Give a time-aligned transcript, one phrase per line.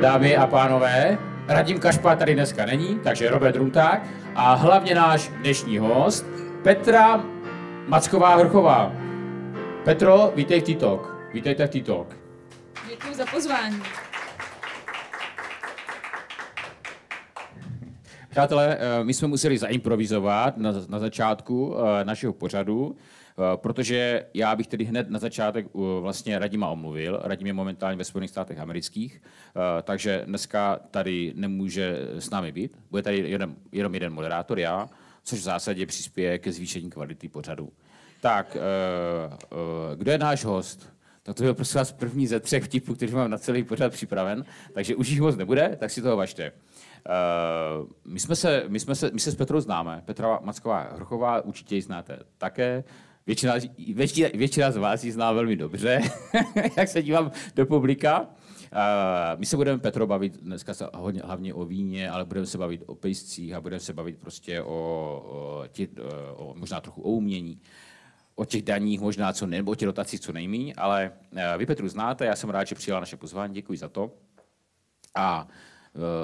[0.00, 1.18] dámy a pánové,
[1.48, 6.26] Radim Kašpa tady dneska není, takže Robert Runták a hlavně náš dnešní host,
[6.62, 7.24] Petra
[7.88, 8.92] Macková Hrchová.
[9.84, 11.16] Petro, vítej v T-Talk.
[11.32, 12.16] Vítejte v T-Talk.
[12.88, 13.82] Děkuji za pozvání.
[18.30, 22.96] Přátelé, eh, my jsme museli zaimprovizovat na, na začátku eh, našeho pořadu,
[23.56, 25.66] protože já bych tedy hned na začátek
[26.00, 27.20] vlastně Radima omluvil.
[27.22, 29.22] Radim je momentálně ve Spojených státech amerických,
[29.82, 32.78] takže dneska tady nemůže s námi být.
[32.90, 34.88] Bude tady jenom, jenom jeden moderátor, já,
[35.24, 37.72] což v zásadě přispěje ke zvýšení kvality pořadu.
[38.20, 38.56] Tak,
[39.94, 40.92] kdo je náš host?
[41.22, 44.44] Tak to byl prosím vás první ze třech vtipů, který mám na celý pořad připraven,
[44.72, 46.52] takže už jich moc nebude, tak si toho važte.
[46.52, 50.02] Uh, my, jsme se, my, jsme se, my se s Petrou známe.
[50.04, 52.84] Petra Macková Hrochová určitě ji znáte také.
[53.28, 53.54] Většina,
[53.94, 56.00] většina, většina z vás ji zná velmi dobře,
[56.76, 58.20] jak se dívám do publika.
[58.20, 58.26] Uh,
[59.36, 62.82] my se budeme, Petro, bavit dneska se hodně, hlavně o víně, ale budeme se bavit
[62.86, 65.88] o pejscích a budeme se bavit prostě o, o, tě,
[66.36, 67.60] o možná trochu o umění
[68.34, 71.12] o těch daních možná co nebo o těch dotacích co nejmí, ale
[71.58, 74.12] vy Petru znáte, já jsem rád, že přijala naše pozvání, děkuji za to.
[75.14, 75.52] A Eh,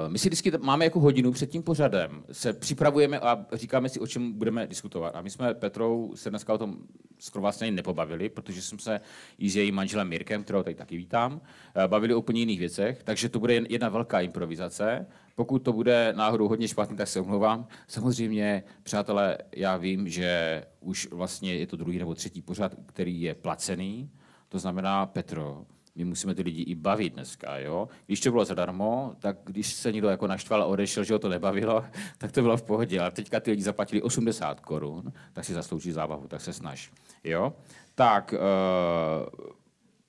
[0.07, 4.07] my si vždycky máme jako hodinu před tím pořadem, se připravujeme a říkáme si, o
[4.07, 5.15] čem budeme diskutovat.
[5.15, 6.77] A my jsme Petrou se dneska o tom
[7.19, 9.01] skoro vlastně nepobavili, protože jsme se
[9.37, 11.41] i s jejím manželem Mirkem, kterého tady taky vítám,
[11.75, 15.07] eh, bavili o úplně jiných věcech, takže to bude jedna velká improvizace.
[15.35, 17.67] Pokud to bude náhodou hodně špatný, tak se omlouvám.
[17.87, 23.35] Samozřejmě, přátelé, já vím, že už vlastně je to druhý nebo třetí pořad, který je
[23.35, 24.09] placený.
[24.49, 27.87] To znamená, Petro, my musíme ty lidi i bavit dneska, jo.
[28.05, 31.29] Když to bylo zadarmo, tak když se někdo jako naštval a odešel, že ho to
[31.29, 31.85] nebavilo,
[32.17, 32.99] tak to bylo v pohodě.
[32.99, 36.91] Ale teďka ty lidi zaplatili 80 korun, tak si zaslouží zábavu, tak se snaž,
[37.23, 37.53] jo.
[37.95, 39.49] Tak, uh,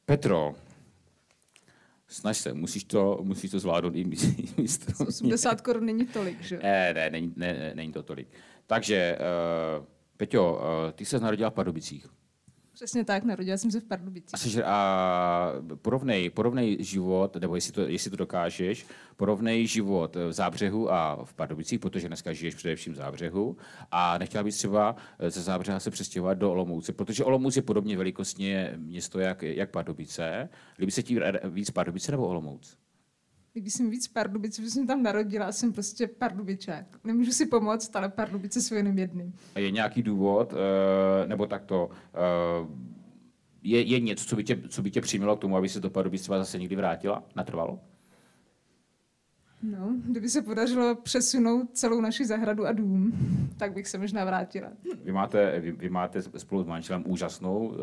[0.07, 0.55] Petro,
[2.09, 4.05] snaž se, musíš to, musíš to zvládnout i
[4.57, 5.05] místo.
[5.07, 6.59] 80 korun není tolik, že?
[6.63, 8.29] Ne, ne, není, ne, není to tolik.
[8.67, 9.19] Takže,
[9.79, 9.85] uh,
[10.17, 12.07] Peťo, uh, ty se narodila v Pardubicích.
[12.77, 14.59] Přesně tak, narodila jsem se v Pardubicích.
[14.59, 20.93] A, a porovnej, porovnej život, nebo jestli to, jestli to dokážeš, porovnej život v Zábřehu
[20.93, 23.57] a v Pardubicích, protože dneska žiješ především v Zábřehu
[23.91, 24.97] a nechtěla bys třeba
[25.29, 30.49] ze Zábřeha se přestěhovat do Olomouce, protože Olomouc je podobně velikostně město jak, jak Pardubice.
[30.79, 32.77] Líbí se ti víc Pardubice nebo Olomouc?
[33.61, 36.87] Když jsem víc Pardubice, protože jsem tam narodila, jsem prostě Pardubičák.
[37.05, 39.33] Nemůžu si pomoct, ale Pardubice jsou jenom jedny.
[39.55, 40.59] A je nějaký důvod, uh,
[41.29, 42.69] nebo takto, uh,
[43.63, 45.91] je, je něco, co by, tě, co by tě přimělo k tomu, aby se do
[45.91, 47.25] Pardubic třeba zase někdy vrátila?
[47.37, 47.81] Natrvalo?
[49.63, 53.13] No, kdyby se podařilo přesunout celou naši zahradu a dům,
[53.57, 54.69] tak bych se možná vrátila.
[55.05, 57.75] Vy máte, vy, vy máte spolu s manželem úžasnou uh,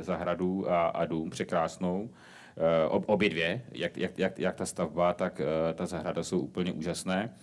[0.00, 2.10] zahradu a, a dům, překrásnou.
[2.60, 6.72] Eh, obě dvě, jak, jak, jak, jak ta stavba, tak eh, ta zahrada jsou úplně
[6.72, 7.34] úžasné.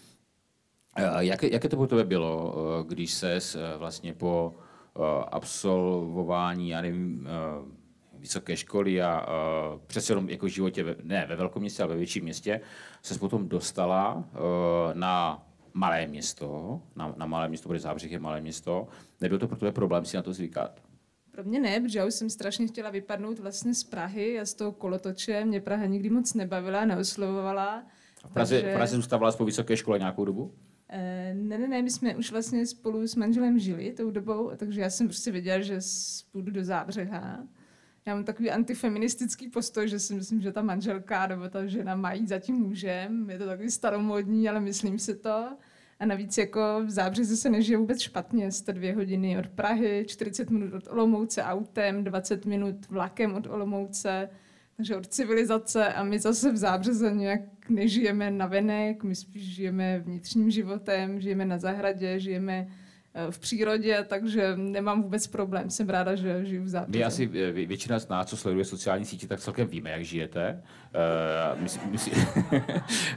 [0.95, 2.53] Eh, jak, jaké to po tebe bylo,
[2.87, 3.39] když se
[3.77, 4.55] vlastně po
[5.31, 7.27] absolvování, já nevím,
[8.13, 9.25] vysoké školy a
[9.87, 12.61] přece jenom jako životě, ne ve velkom městě, ale ve větším městě,
[13.01, 14.23] se potom dostala
[14.93, 18.87] na malé město, na, na malé město, protože Zábřeh je malé město.
[19.21, 20.86] Nebyl to pro tebe problém si na to zvykat?
[21.37, 24.53] Pro mě ne, protože já už jsem strašně chtěla vypadnout vlastně z Prahy a z
[24.53, 25.45] toho kolotoče.
[25.45, 27.83] Mě Praha nikdy moc nebavila, neoslovovala.
[28.23, 28.71] A v Praze, takže...
[28.71, 30.53] v Praze zůstávala po vysoké škole nějakou dobu?
[30.89, 34.81] E, ne, ne, ne, my jsme už vlastně spolu s manželem žili tou dobou, takže
[34.81, 35.79] já jsem prostě věděla, že
[36.31, 37.47] půjdu do Zábřeha.
[38.05, 42.27] Já mám takový antifeministický postoj, že si myslím, že ta manželka nebo ta žena mají
[42.27, 43.29] za tím mužem.
[43.29, 45.47] Je to takový staromodní, ale myslím si to.
[45.99, 48.51] A navíc jako v Zábřezu se nežije vůbec špatně.
[48.51, 54.29] Jste dvě hodiny od Prahy, 40 minut od Olomouce autem, 20 minut vlakem od Olomouce,
[54.77, 55.93] takže od civilizace.
[55.93, 61.45] A my zase v Zábřeze nějak nežijeme na venek, my spíš žijeme vnitřním životem, žijeme
[61.45, 62.67] na zahradě, žijeme
[63.29, 65.69] v přírodě, takže nemám vůbec problém.
[65.69, 66.97] Jsem ráda, že žiju v západě.
[66.97, 70.63] Vy asi eh, většina z nás, co sleduje sociální sítě, tak celkem víme, jak žijete.
[71.53, 72.11] Uh, my, my si,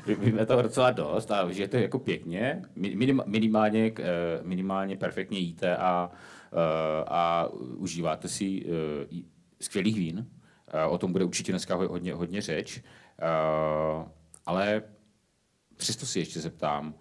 [0.19, 3.93] víme toho docela dost a žijete jako pěkně, minim, minimálně,
[4.43, 6.11] minimálně perfektně jíte a,
[7.07, 8.67] a užíváte si
[9.61, 10.27] skvělých vín.
[10.89, 12.83] O tom bude určitě dneska hodně, hodně řeč.
[14.47, 14.83] Ale
[15.77, 16.95] přesto si ještě zeptám,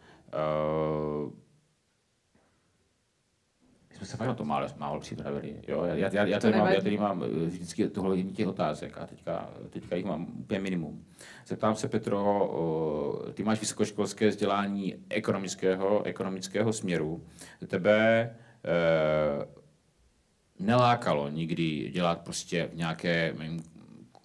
[4.00, 5.56] jsme se fakt na to málo, málo připravili.
[5.68, 5.84] Jo?
[5.84, 9.50] Já, já, já, tady mám, já tady mám eh, vždycky tohle těch otázek a teďka,
[9.70, 11.06] teďka jich mám úplně minimum.
[11.48, 17.24] Zeptám se, Petro, o, ty máš vysokoškolské vzdělání ekonomického, ekonomického směru.
[17.68, 18.30] Tebe e,
[20.60, 23.34] nelákalo nikdy dělat prostě v nějaké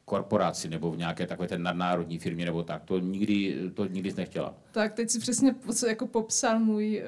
[0.04, 2.84] korporaci nebo v nějaké takové té nadnárodní firmě nebo tak.
[2.84, 4.54] To nikdy, to nikdy jsi nechtěla.
[4.72, 5.54] Tak teď si přesně
[5.88, 7.02] jako popsal můj,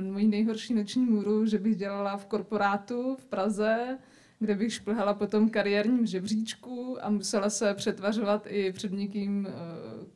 [0.00, 3.98] uh, můj nejhorší noční můru, že bych dělala v korporátu v Praze,
[4.42, 9.52] kde bych šplhala po tom kariérním žebříčku a musela se přetvařovat i před někým, eh,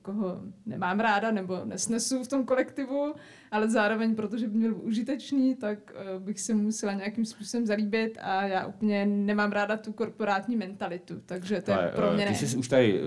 [0.03, 3.15] koho nemám ráda nebo nesnesu v tom kolektivu,
[3.51, 8.47] ale zároveň, protože by měl užitečný, tak eh, bych se musela nějakým způsobem zalíbit a
[8.47, 12.39] já úplně nemám ráda tu korporátní mentalitu, takže to je pro mě eh, ne.
[12.39, 13.01] Ty jsi už tady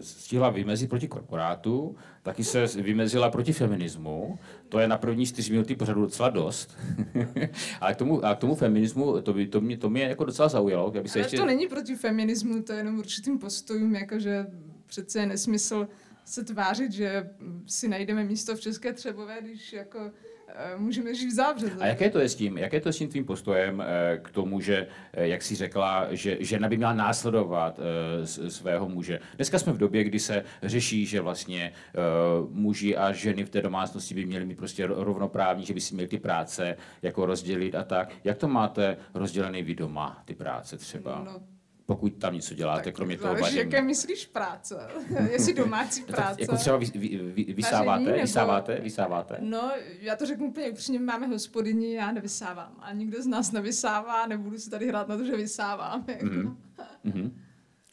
[0.00, 5.76] stihla vymezit proti korporátu, taky se vymezila proti feminismu, to je na první čtyři minuty
[5.76, 6.78] pořadu docela dost.
[7.80, 10.48] Ale k tomu, a k tomu feminismu, to, by, to, mě, to mě jako docela
[10.48, 10.90] zaujalo.
[10.90, 11.36] Bych se Ale ještě...
[11.36, 14.46] to není proti feminismu, to je jenom určitým postojům, jakože
[14.86, 15.88] přece je nesmysl
[16.24, 17.30] se tvářit, že
[17.66, 20.12] si najdeme místo v České Třebové, když jako
[20.54, 21.70] Eh, můžeme žít v zábře.
[21.80, 24.30] A jaké to je s tím, jaké to je s tím tvým postojem eh, k
[24.30, 27.80] tomu, že, eh, jak jsi řekla, že žena by měla následovat
[28.48, 29.20] svého muže?
[29.36, 31.72] Dneska jsme v době, kdy se řeší, že vlastně
[32.50, 36.08] muži a ženy v té domácnosti by měly mít prostě rovnoprávní, že by si měli
[36.08, 38.12] ty práce jako rozdělit a tak.
[38.24, 41.22] Jak to máte rozdělený vy doma, ty práce třeba?
[41.24, 41.40] No,
[41.86, 43.58] pokud tam něco děláte, tak kromě toho vaření.
[43.58, 44.88] jaké myslíš práce?
[45.30, 46.40] Jestli domácí práce.
[46.40, 48.18] jako třeba vy, vy, vy, vysáváte, nebo...
[48.20, 49.36] vysáváte, vysáváte?
[49.40, 52.76] No, já to řeknu úplně upřímně, máme hospodyni, já nevysávám.
[52.80, 56.02] A nikdo z nás nevysává, nebudu si tady hrát na to, že vysávám.
[56.02, 56.56] Mm-hmm.
[57.04, 57.30] mm-hmm.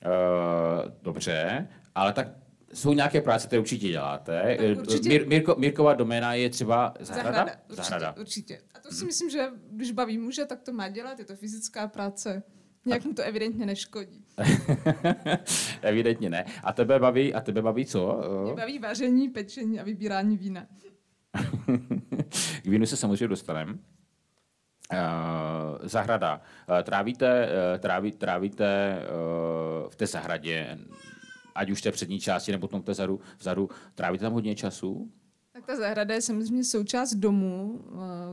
[0.06, 2.27] Uh, dobře, ale tak
[2.74, 4.57] jsou nějaké práce, které určitě děláte.
[4.77, 5.09] určitě.
[5.09, 7.31] Mír, Mirko, Mirková doména je třeba zahrada?
[7.31, 8.15] Zahrada, určitě, zahrada.
[8.19, 8.62] určitě.
[8.74, 9.07] A to si mm.
[9.07, 12.44] myslím, že když baví muže, tak to má dělat, je to fyzická práce.
[12.85, 14.25] Nějak mu to evidentně neškodí.
[15.81, 16.45] evidentně ne.
[16.63, 18.21] A tebe baví, a tebe baví co?
[18.43, 20.65] Mě baví vaření, pečení a vybírání vína.
[22.63, 23.73] K vínu se samozřejmě dostaneme.
[24.93, 24.97] Uh,
[25.81, 26.41] zahrada.
[26.69, 30.77] Uh, trávíte, uh, tráví, trávíte uh, v té zahradě,
[31.55, 35.11] ať už té přední části nebo tom vzadu, vzadu, trávíte tam hodně času?
[35.69, 37.83] Ta zahrada je samozřejmě součást domu,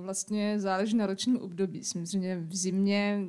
[0.01, 1.85] vlastně záleží na ročním období.
[1.85, 3.21] Samozřejmě v zimě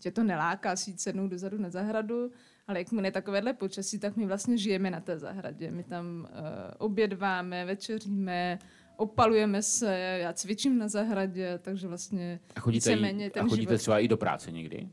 [0.00, 2.30] tě to neláká si jít sednout dozadu na zahradu,
[2.66, 5.70] ale jak je takovéhle počasí, tak my vlastně žijeme na té zahradě.
[5.70, 6.38] My tam uh,
[6.78, 8.58] obědváme, večeříme,
[8.96, 13.78] opalujeme se, já cvičím na zahradě, takže vlastně a chodíte, jí, ten a chodíte život...
[13.78, 14.88] třeba i do práce někdy?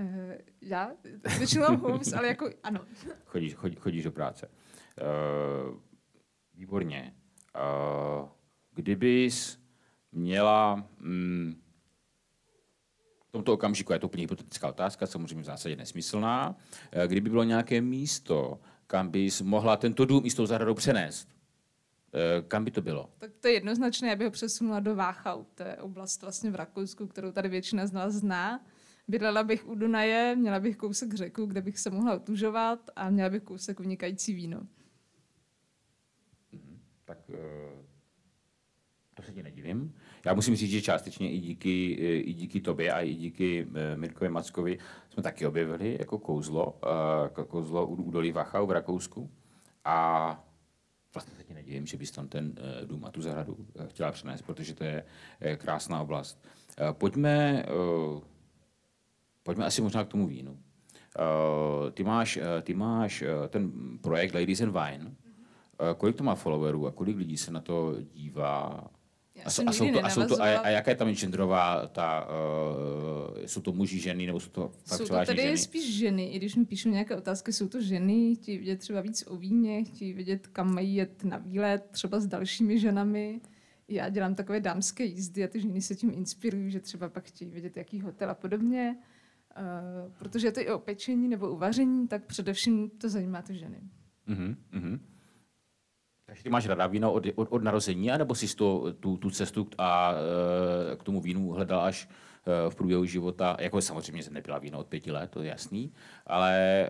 [0.00, 0.06] Uh,
[0.60, 0.92] já
[1.38, 2.80] většinou mám homes, ale jako ano.
[3.24, 4.48] Chodíš, chodí, chodíš do práce.
[5.68, 5.76] Uh,
[6.54, 7.14] výborně.
[7.54, 8.28] Uh,
[8.74, 9.58] kdybys
[10.12, 11.60] měla mm,
[13.28, 16.48] v tomto okamžiku, je to úplně hypotetická otázka, samozřejmě v zásadě nesmyslná,
[16.96, 21.28] uh, kdyby bylo nějaké místo, kam bys mohla tento dům i s tou zahradou přenést,
[21.28, 23.10] uh, kam by to bylo?
[23.18, 26.54] Tak to je jednoznačné, já bych ho přesunula do Váchau, to je oblast vlastně v
[26.54, 28.64] Rakousku, kterou tady většina z nás zná.
[29.08, 33.30] Bydlela bych u Dunaje, měla bych kousek řeku, kde bych se mohla otužovat a měla
[33.30, 34.66] bych kousek vynikající víno
[37.10, 37.82] tak eh,
[39.14, 39.94] to se ti nedivím.
[40.24, 43.96] Já musím říct, že částečně i díky, eh, i díky tobě a i díky eh,
[43.96, 44.78] Mirkovi Mackovi
[45.10, 46.78] jsme taky objevili jako kouzlo,
[47.22, 49.30] jako kouzlo u údolí Wachau v Rakousku.
[49.84, 50.44] A
[51.14, 52.54] vlastně se ti nedivím, že bys tam ten
[52.84, 55.04] dům a tu zahradu chtěla přenést, protože to je
[55.56, 56.48] krásná oblast.
[56.92, 57.66] Pojďme,
[59.42, 60.58] pojďme asi možná k tomu vínu.
[61.92, 65.16] Ty máš, ty máš ten projekt Ladies and Wine,
[65.96, 68.90] kolik to má followerů a kolik lidí se na to dívá?
[69.44, 73.38] A, a, jsou to, a, jsou to, a, a jaká je tam genderová, ta, uh,
[73.46, 75.58] jsou to muži, ženy, nebo jsou to fakt Jsou to tady ženy?
[75.58, 79.24] spíš ženy, i když mi píšou nějaké otázky, jsou to ženy, chtějí vidět třeba víc
[79.26, 83.40] o víně, chtějí vidět, kam mají jet na výlet, třeba s dalšími ženami.
[83.88, 87.50] Já dělám takové dámské jízdy a ty ženy se tím inspirují, že třeba pak chtějí
[87.50, 88.96] vidět, jaký hotel a podobně.
[89.58, 93.80] Uh, protože je to i o pečení nebo uvaření, tak především to zajímá ty ženy.
[94.28, 95.00] Uh-huh.
[96.30, 99.68] Takže ty máš ráda víno od, od, od narození, anebo jsi to, tu, tu cestu
[99.78, 100.14] a
[100.92, 102.08] e, k tomu vínu hledal až
[102.66, 103.56] e, v průběhu života?
[103.60, 105.92] Jako samozřejmě nepila víno od pěti let, to je jasný,
[106.26, 106.88] ale e,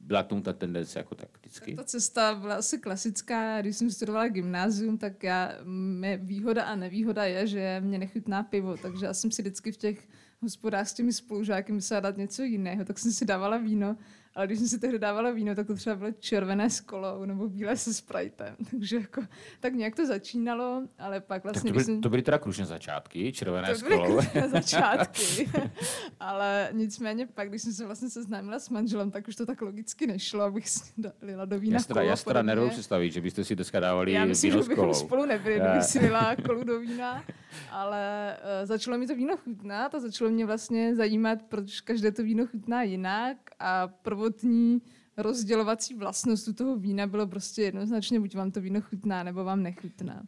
[0.00, 1.74] byla k tomu ta tendence jako tak vždycky?
[1.74, 3.60] Ta cesta byla asi klasická.
[3.60, 8.76] Když jsem studovala gymnázium, tak já, mě výhoda a nevýhoda je, že mě nechutná pivo,
[8.76, 10.08] takže já jsem si vždycky v těch
[10.42, 13.96] hospodách s těmi spolužáky musela dát něco jiného, tak jsem si dávala víno
[14.34, 17.48] ale když jsem si tehdy dávala víno, tak to třeba bylo červené s kolou nebo
[17.48, 18.56] bílé se spritem.
[18.70, 19.22] Takže jako,
[19.60, 21.62] tak nějak to začínalo, ale pak vlastně...
[21.62, 22.00] Tak to, byly, jsem...
[22.00, 24.20] to byly teda krušné začátky, červené to s kolou.
[24.20, 25.50] To začátky,
[26.20, 30.06] ale nicméně pak, když jsem se vlastně seznámila s manželem, tak už to tak logicky
[30.06, 33.44] nešlo, abych si dala do vína já teda, Já si teda nedovedu představit, že byste
[33.44, 36.80] si dneska dávali já myslím, víno že bychom spolu nebyli, kdybych si dala kolu do
[36.80, 37.24] vína.
[37.70, 42.22] Ale uh, začalo mi to víno chutnat a začalo mě vlastně zajímat, proč každé to
[42.22, 43.88] víno chutná jinak a
[44.24, 44.82] prvotní
[45.16, 49.62] rozdělovací vlastnost u toho vína bylo prostě jednoznačně, buď vám to víno chutná, nebo vám
[49.62, 50.22] nechutná.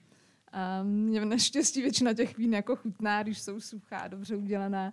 [0.53, 4.93] A mě naštěstí většina těch vín jako chutná, když jsou suchá, dobře udělaná.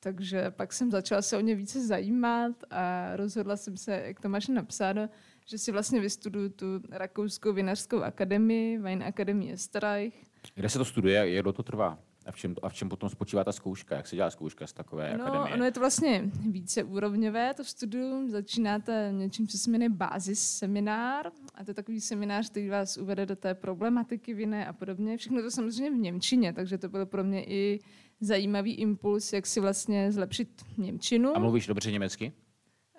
[0.00, 4.28] Takže pak jsem začala se o ně více zajímat a rozhodla jsem se, jak to
[4.28, 5.08] máš napsáno,
[5.46, 10.12] že si vlastně vystuduju tu Rakouskou vinařskou akademii, Wine Academy Österreich.
[10.54, 11.98] Kde se to studuje, jak to trvá?
[12.30, 13.96] A v, čem, a v čem potom spočívá ta zkouška?
[13.96, 15.54] Jak se dělá zkouška z takové no, akademie?
[15.54, 18.30] Ono je to vlastně víceúrovňové, to studium.
[18.30, 21.30] Začínáte něčím, co se jmenuje Basis seminár.
[21.54, 25.16] A to je takový seminář, který vás uvede do té problematiky viny a podobně.
[25.16, 27.80] Všechno to samozřejmě v Němčině, takže to bylo pro mě i
[28.20, 31.36] zajímavý impuls, jak si vlastně zlepšit Němčinu.
[31.36, 32.32] A mluvíš dobře německy?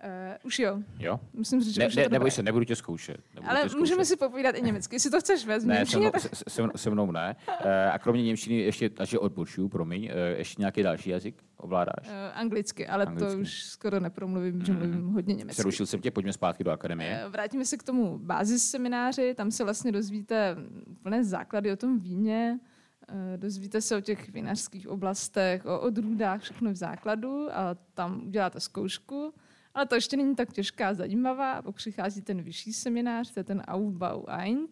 [0.03, 0.09] Uh,
[0.43, 0.79] už jo.
[0.99, 1.19] Jo?
[1.33, 3.17] Musím říct, že ne, už ne, neboj se, nebudu tě zkoušet.
[3.35, 3.79] Nebudu Ale tě zkoušet.
[3.79, 5.63] můžeme si popovídat i německy, jestli to chceš vést.
[5.63, 6.21] Ne, se mnou, tak...
[6.21, 7.35] se, se, mnou- se mnou ne.
[7.47, 7.53] Uh,
[7.91, 12.07] a kromě němčiny ještě, takže odbočuju, promiň, uh, ještě nějaký další jazyk ovládáš?
[12.07, 13.35] Uh, anglicky, ale Anglicky.
[13.35, 15.55] to už skoro nepromluvím, že mluvím hodně německy.
[15.55, 17.21] Přerušil jsem tě, pojďme zpátky do akademie.
[17.25, 21.99] Eh, Vrátíme se k tomu bázis semináři, tam se vlastně dozvíte úplné základy o tom
[21.99, 22.59] víně,
[23.37, 29.33] dozvíte se o těch vinařských oblastech, o odrůdách, všechno v základu a tam uděláte zkoušku.
[29.73, 31.61] Ale to ještě není tak těžká a zajímavá.
[31.61, 34.65] Pak přichází ten vyšší seminář, to je ten Aufbau 1.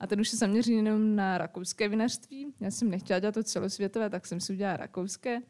[0.00, 2.54] A ten už se zaměří jenom na rakouské vinařství.
[2.60, 5.42] Já jsem nechtěla dělat to celosvětové, tak jsem si udělala rakouské.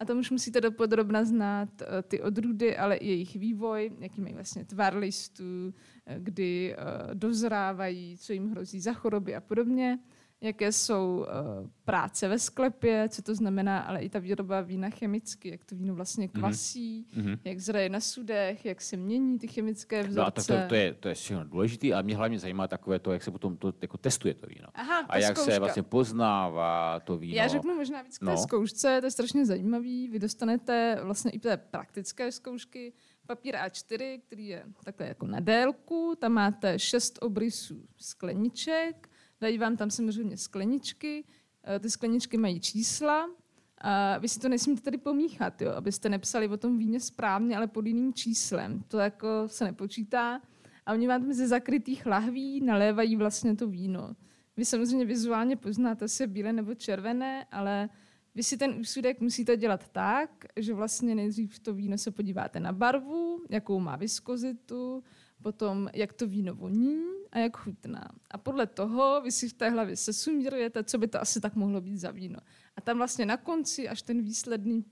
[0.00, 4.34] A tam už musíte dopodrobna znát eh, ty odrůdy, ale i jejich vývoj, jaký mají
[4.34, 5.74] vlastně tvar listů,
[6.06, 9.98] eh, kdy eh, dozrávají, co jim hrozí za choroby a podobně,
[10.40, 15.48] jaké jsou eh, práce ve sklepě, co to znamená, ale i ta výroba vína chemicky,
[15.48, 17.36] jak to víno vlastně kvasí, Mhm.
[17.44, 20.18] jak zraje na sudech, jak se mění ty chemické vzorce.
[20.20, 23.12] No a tak to, to, je, to je důležité a mě hlavně zajímá takové to,
[23.12, 24.68] jak se potom to jako testuje to víno.
[24.74, 25.52] Aha, a jak zkouška.
[25.52, 27.34] se vlastně poznává to víno.
[27.36, 28.36] Já řeknu možná víc k té No.
[28.36, 30.08] zkoušce, to je strašně zajímavý.
[30.08, 32.92] Vy dostanete vlastně i té praktické zkoušky
[33.26, 39.09] papír A4, který je takhle jako na délku, tam máte šest obrysů skleniček,
[39.40, 41.24] dají vám tam samozřejmě skleničky,
[41.64, 43.28] eh, ty skleničky mají čísla,
[43.80, 47.66] a vy si to nesmíte tady pomíchat, jo, abyste nepsali o tom víně správně, ale
[47.66, 48.82] pod jiným číslem.
[48.88, 50.40] To jako se nepočítá.
[50.86, 54.16] A oni vám tam ze zakrytých lahví nalévají vlastně to víno.
[54.56, 57.88] Vy samozřejmě vizuálně poznáte, je bílé nebo červené, ale
[58.34, 62.72] vy si ten úsudek musíte dělat tak, že vlastně nejdřív to víno se podíváte na
[62.72, 65.04] barvu, jakou má viskozitu,
[65.42, 66.96] potom jak to víno voní
[67.32, 68.08] a jak chutná.
[68.30, 71.80] A podle toho vy si v té hlavě sesumírujete, co by to asi tak mohlo
[71.80, 72.38] být za víno.
[72.76, 74.84] A tam vlastně na konci, až ten výsledný,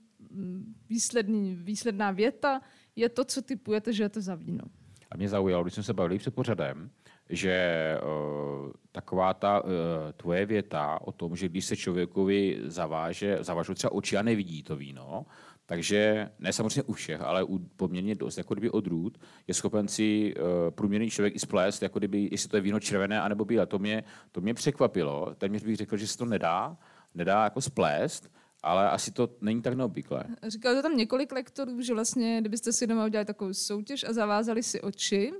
[0.89, 2.61] výsledný, výsledná věta,
[2.95, 4.63] je to, co typujete, že je to za víno.
[5.11, 6.89] A mě zaujalo, když jsme se bavili před pořadem,
[7.29, 9.69] že uh, taková ta uh,
[10.17, 14.75] tvoje věta o tom, že když se člověkovi zaváže, zavážou třeba oči a nevidí to
[14.75, 15.25] víno,
[15.69, 20.33] takže ne samozřejmě u všech, ale u poměrně dost, jako kdyby odrůd, je schopen si
[20.35, 23.65] uh, průměrný člověk i splést, jako kdyby, jestli to je víno červené anebo bílé.
[23.65, 25.35] To mě, to mě překvapilo.
[25.37, 26.77] Téměř bych řekl, že se to nedá,
[27.15, 28.31] nedá jako splést,
[28.63, 30.23] ale asi to není tak neobvyklé.
[30.47, 34.63] Říkalo to tam několik lektorů, že vlastně, kdybyste si doma udělali takovou soutěž a zavázali
[34.63, 35.33] si oči,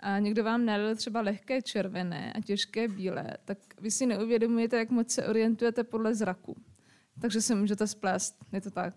[0.00, 4.90] a někdo vám nalil třeba lehké červené a těžké bílé, tak vy si neuvědomujete, jak
[4.90, 6.56] moc se orientujete podle zraku.
[7.20, 8.94] Takže se můžete splést, je to tak.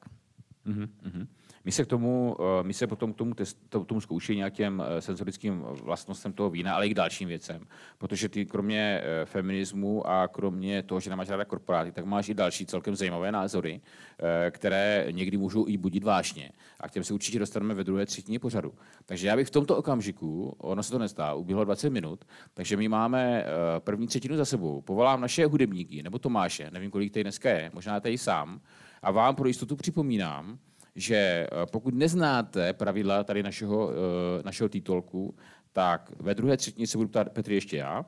[0.68, 1.28] Mhm, mhm.
[1.66, 4.84] My se k tomu, eh, my se potom k tomu, test, to- tomu zkouší nějakým
[4.86, 7.62] eh, senzorickým vlastnostem toho vína, ale i k dalším věcem.
[7.98, 12.34] Protože ty kromě eh, feminismu a kromě toho, že nemáš ráda korporáty, tak máš i
[12.34, 13.82] další celkem zajímavé názory,
[14.20, 16.52] eh, které někdy můžou i budit vášně.
[16.80, 18.74] A k těm se určitě dostaneme ve druhé třetině pořadu.
[19.06, 22.88] Takže já bych v tomto okamžiku, ono se to nestá, uběhlo 20 minut, takže my
[22.88, 24.82] máme eh, první třetinu za sebou.
[24.82, 28.62] Povolám naše hudebníky, nebo Tomáše, nevím, kolik tady dneska je, možná tady sám,
[29.02, 30.60] a vám pro jistotu připomínám,
[30.96, 35.36] že eh, pokud neznáte pravidla tady našeho, eh, našeho titulku,
[35.74, 38.06] tak ve druhé třetině se budu ptát Petr ještě já,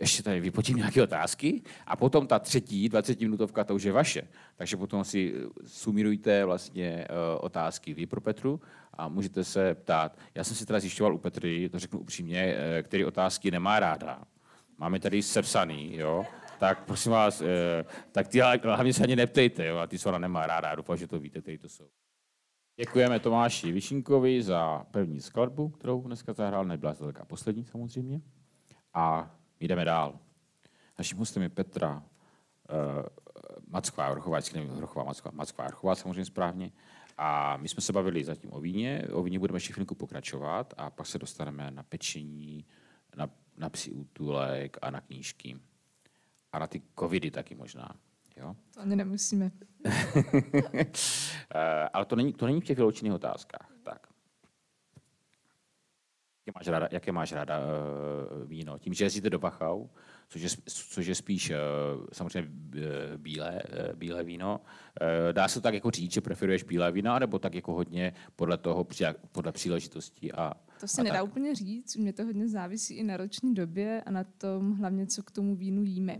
[0.00, 4.22] ještě tady vypotím nějaké otázky a potom ta třetí 20 minutovka, to už je vaše.
[4.56, 7.06] Takže potom si eh, sumírujte vlastně
[7.40, 8.60] otázky vy pro Petru
[8.94, 10.18] a můžete se ptát.
[10.34, 14.22] Já jsem si teda zjišťoval u Petry, to řeknu upřímně, který otázky nemá ráda.
[14.78, 16.26] Máme tady sepsaný, jo?
[16.62, 19.78] Tak prosím vás, eh, tak ty hlavně se ani neptejte, jo?
[19.78, 21.88] A ty, co ona nemá ráda, já doufám, že to víte, který to jsou.
[22.76, 28.20] Děkujeme Tomáši Višinkovi za první skladbu, kterou dneska zahrál, nebyla to taká poslední samozřejmě.
[28.94, 30.18] A jdeme dál.
[30.98, 33.02] Naším hostem je Petra uh,
[33.68, 36.72] Macková, Hrochová, nevím, Hrochová, Macková, Macková, Hrochová, samozřejmě správně.
[37.18, 40.90] A my jsme se bavili zatím o víně, o víně budeme ještě chvilku pokračovat a
[40.90, 42.66] pak se dostaneme na pečení,
[43.16, 45.56] na, na psí útulek a na knížky.
[46.52, 47.88] A na ty covidy taky možná.
[48.36, 48.56] Jo?
[48.74, 49.50] To ani nemusíme.
[51.54, 53.72] Eh, ale to není, to není v těch vyloučených otázkách.
[53.82, 54.06] Tak.
[56.46, 58.78] Jaké máš ráda, jaké máš ráda uh, víno?
[58.78, 59.86] Tím, že jezdíte do Bachau,
[60.28, 61.56] což je, což je spíš uh,
[62.12, 62.50] samozřejmě
[63.16, 67.38] bílé, uh, bílé víno, uh, dá se tak jako říct, že preferuješ bílé vína, nebo
[67.38, 68.86] tak jako hodně podle toho,
[69.32, 71.24] podle příležitostí a To se a nedá tak?
[71.24, 75.06] úplně říct, u mě to hodně závisí i na roční době a na tom hlavně,
[75.06, 76.18] co k tomu vínu jíme.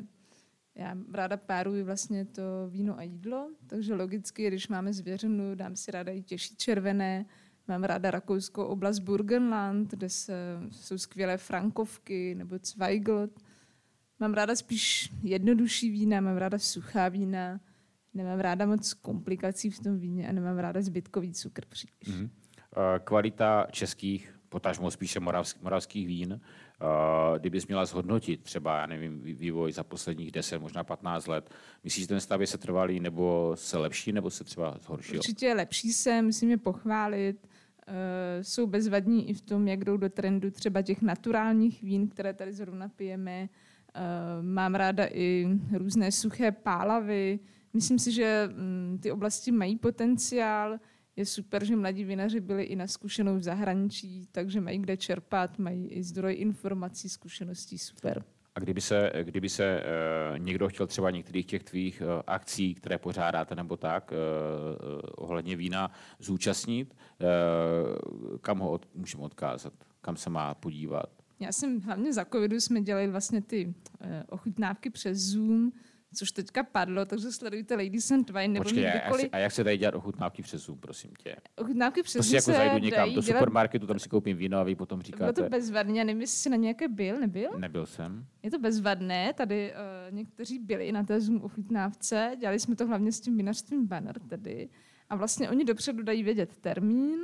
[0.75, 5.91] Já ráda páruji vlastně to víno a jídlo, takže logicky, když máme zvěřinu, dám si
[5.91, 7.27] ráda i těžší červené,
[7.69, 10.35] Mám ráda rakouskou oblast Burgenland, kde se,
[10.71, 13.29] jsou skvělé frankovky nebo Zweigl.
[14.21, 17.61] Mám ráda spíš jednodušší vína, mám ráda suchá vína,
[18.15, 22.09] nemám ráda moc komplikací v tom víně a nemám ráda zbytkový cukr příliš.
[22.09, 22.29] Mm-hmm.
[23.05, 26.41] Kvalita českých, potažmo spíše moravských, moravských vín,
[27.39, 31.51] kdybys měla zhodnotit třeba, já nevím, vývoj za posledních 10, možná 15 let,
[31.85, 35.17] myslíš, že ten stav je se trvalý, nebo se lepší, nebo se třeba zhoršil?
[35.17, 37.49] Určitě lepší se, musím je pochválit.
[37.89, 37.95] Uh,
[38.43, 42.53] jsou bezvadní i v tom, jak jdou do trendu třeba těch naturálních vín, které tady
[42.53, 43.49] zrovna pijeme.
[43.97, 47.41] Uh, mám ráda i různé suché pálavy.
[47.75, 50.79] Myslím si, že um, ty oblasti mají potenciál.
[51.17, 55.59] Je super, že mladí vinaři byli i na zkušenou v zahraničí, takže mají kde čerpat,
[55.59, 58.25] mají i zdroj informací, zkušeností, super.
[58.55, 62.99] A kdyby se, kdyby se uh, někdo chtěl třeba některých těch tvých uh, akcí, které
[62.99, 69.73] pořádáte nebo tak, uh, ohledně vína, zúčastnit, uh, kam ho od, můžeme odkázat?
[70.01, 71.11] Kam se má podívat?
[71.41, 75.73] Já jsem hlavně za covidu jsme dělali vlastně ty uh, ochutnávky přes Zoom,
[76.15, 79.29] což teďka padlo, takže sledujte Ladies and Wine nebo Počkej, kdykoliv...
[79.33, 81.37] a, jak se dají dělat ochutnávky přes Zoom, prosím tě?
[81.57, 83.39] Ochutnávky přes Prostě Zoom jako se zajdu někam do dělat...
[83.39, 85.33] supermarketu, tam si koupím víno a vy potom říkáte...
[85.33, 87.51] Bylo to bezvadné, já nevím, jestli jsi na nějaké byl, nebyl?
[87.59, 88.27] Nebyl jsem.
[88.43, 93.13] Je to bezvadné, tady uh, někteří byli na té Zoom ochutnávce, dělali jsme to hlavně
[93.13, 94.69] s tím vinařstvím Banner tedy.
[95.09, 97.19] A vlastně oni dopředu dají vědět termín,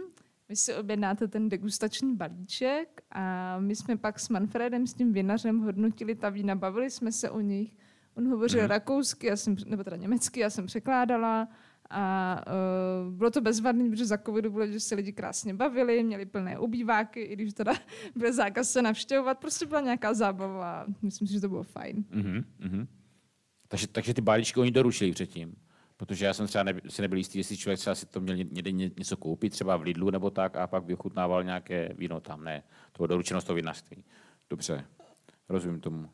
[0.48, 5.60] vy si objednáte ten degustační balíček a my jsme pak s Manfredem, s tím vinařem,
[5.60, 7.74] hodnotili ta vína, bavili jsme se o nich.
[8.18, 8.68] On hovořil Mhm.
[8.68, 11.48] rakousky, já jsem, nebo teda německy, já jsem překládala
[11.90, 12.34] a
[13.06, 16.58] uh, bylo to bezvadné, protože za covidu bylo, že se lidi krásně bavili, měli plné
[16.58, 17.72] obýváky, i když teda
[18.16, 22.04] byl zákaz se navštěvovat, prostě byla nějaká zábava a myslím si, že to bylo fajn.
[22.10, 22.86] Mhm, mhm.
[23.68, 25.54] Takže, takže ty balíčky oni doručili předtím.
[25.96, 28.72] Protože já jsem třeba ne, si nebyl jistý, jestli člověk třeba si to měl někde
[28.72, 32.44] ně- něco koupit, třeba v Lidlu nebo tak, a pak vychutnával nějaké víno tam.
[32.44, 34.04] Ne, to bylo doručeno z toho vinařství.
[34.50, 34.84] Dobře,
[35.48, 36.08] rozumím tomu.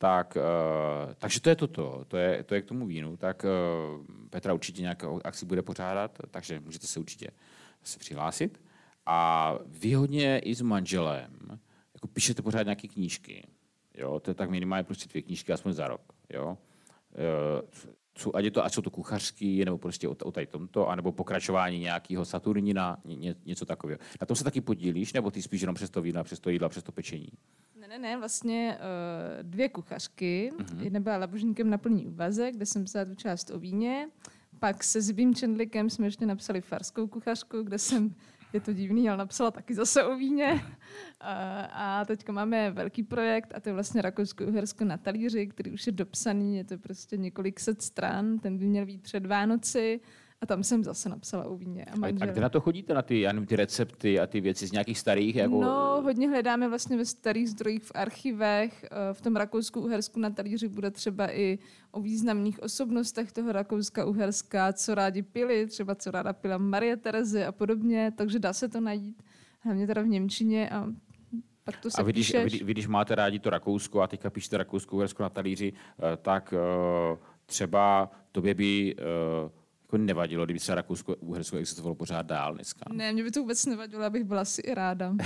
[0.00, 3.16] Tak, uh, takže to je toto, to je, to je k tomu vínu.
[3.16, 7.30] Tak uh, Petra určitě nějakou akci bude pořádat, takže můžete se určitě
[7.82, 8.60] se přihlásit.
[9.06, 11.60] A vy hodně i s manželem,
[11.94, 13.46] jako píšete pořád nějaké knížky.
[13.94, 16.12] Jo, to je tak minimálně prostě dvě knížky aspoň za rok.
[16.32, 16.58] Jo.
[17.12, 17.68] Uh,
[18.36, 21.78] ať, je to, ať jsou to kuchařský, nebo prostě o, o tady tomto, anebo pokračování
[21.78, 23.98] nějakého Saturnina, ně, něco takového.
[24.20, 26.68] Na tom se taky podílíš, nebo ty spíš jenom přes to víno, přes to jídlo,
[26.68, 27.28] přes to pečení?
[27.80, 30.52] Ne, ne, ne, vlastně uh, dvě kuchařky.
[30.56, 30.80] Mm-hmm.
[30.80, 34.08] Jedna byla labožníkem na plný úvazek, kde jsem psala tu část o víně.
[34.58, 38.14] Pak se Zibým Čendlikem jsme ještě napsali farskou kuchařku, kde jsem,
[38.52, 40.64] je to divný, ale napsala taky zase o víně.
[41.72, 45.92] A teďka máme velký projekt a to je vlastně Rakousko-Uhersko na talíři, který už je
[45.92, 50.00] dopsaný, je to prostě několik set stran, ten by měl být před Vánoci.
[50.42, 51.84] A tam jsem zase napsala o víně.
[51.84, 52.28] A, A, a manžel.
[52.32, 54.98] kde na to chodíte, na ty, já nevím, ty recepty a ty věci z nějakých
[54.98, 55.36] starých?
[55.36, 58.84] Jako, No, hodně hledáme vlastně ve starých zdrojích v archivech.
[58.84, 61.58] Eh, V tom Rakousku-Uhersku na talíři bude třeba i
[61.90, 67.52] o významných osobnostech toho Rakouska-Uherska, co rádi pili, třeba co ráda pila Marie Terezy a
[67.52, 69.22] podobně, takže dá se to najít,
[69.60, 70.86] hlavně teda v Němčině a
[71.64, 74.30] pak to se a vy když, vy, vy, když máte rádi to Rakousko a teďka
[74.30, 78.96] píšete Rakousko, Uhersko na talíři, eh, tak eh, třeba tobě by
[79.90, 82.84] jako nevadilo, kdyby se Rakousko, Uhersko existovalo pořád dál dneska.
[82.92, 85.10] Ne, mě by to vůbec nevadilo, abych byla si i ráda.
[85.10, 85.16] Uh,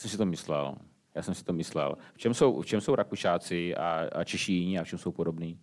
[0.00, 0.76] jsem si to myslel.
[1.14, 1.96] Já jsem si to myslel.
[2.14, 5.12] V čem jsou, v čem jsou Rakušáci a, a Češi jiní a v čem jsou
[5.12, 5.60] podobní?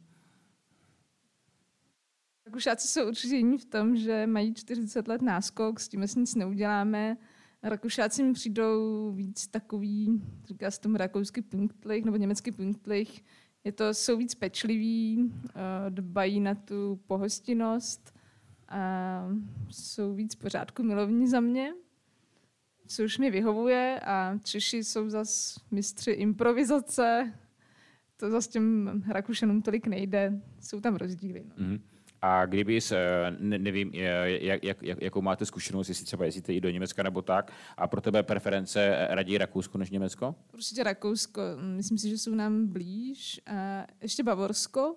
[2.45, 6.35] Rakušáci jsou určitě jiní v tom, že mají 40 let náskok, s tím si nic
[6.35, 7.17] neuděláme.
[7.63, 13.23] Rakušáci mi přijdou víc takový, říká se tomu rakouský punktlich nebo německý punktlich.
[13.67, 18.15] Je to, jsou víc pečliví, eh, dbají na tu pohostinnost
[18.69, 19.23] a
[19.69, 21.73] jsou víc pořádku milovní za mě,
[22.87, 27.33] což mi vyhovuje a Češi jsou zas mistři improvizace,
[28.17, 31.45] to zase těm Rakušanům tolik nejde, jsou tam rozdíly.
[31.45, 31.65] No.
[31.65, 31.81] Mm-hmm.
[32.21, 32.79] A kdyby,
[33.39, 37.21] ne, nevím, jak, jak, jak, jakou máte zkušenost, jestli třeba jezdíte i do Německa nebo
[37.21, 40.35] tak, a pro tebe preference raději Rakousko než Německo?
[40.53, 41.41] Určitě Rakousko.
[41.75, 43.41] Myslím si, že jsou nám blíž.
[43.45, 44.95] A ještě Bavorsko.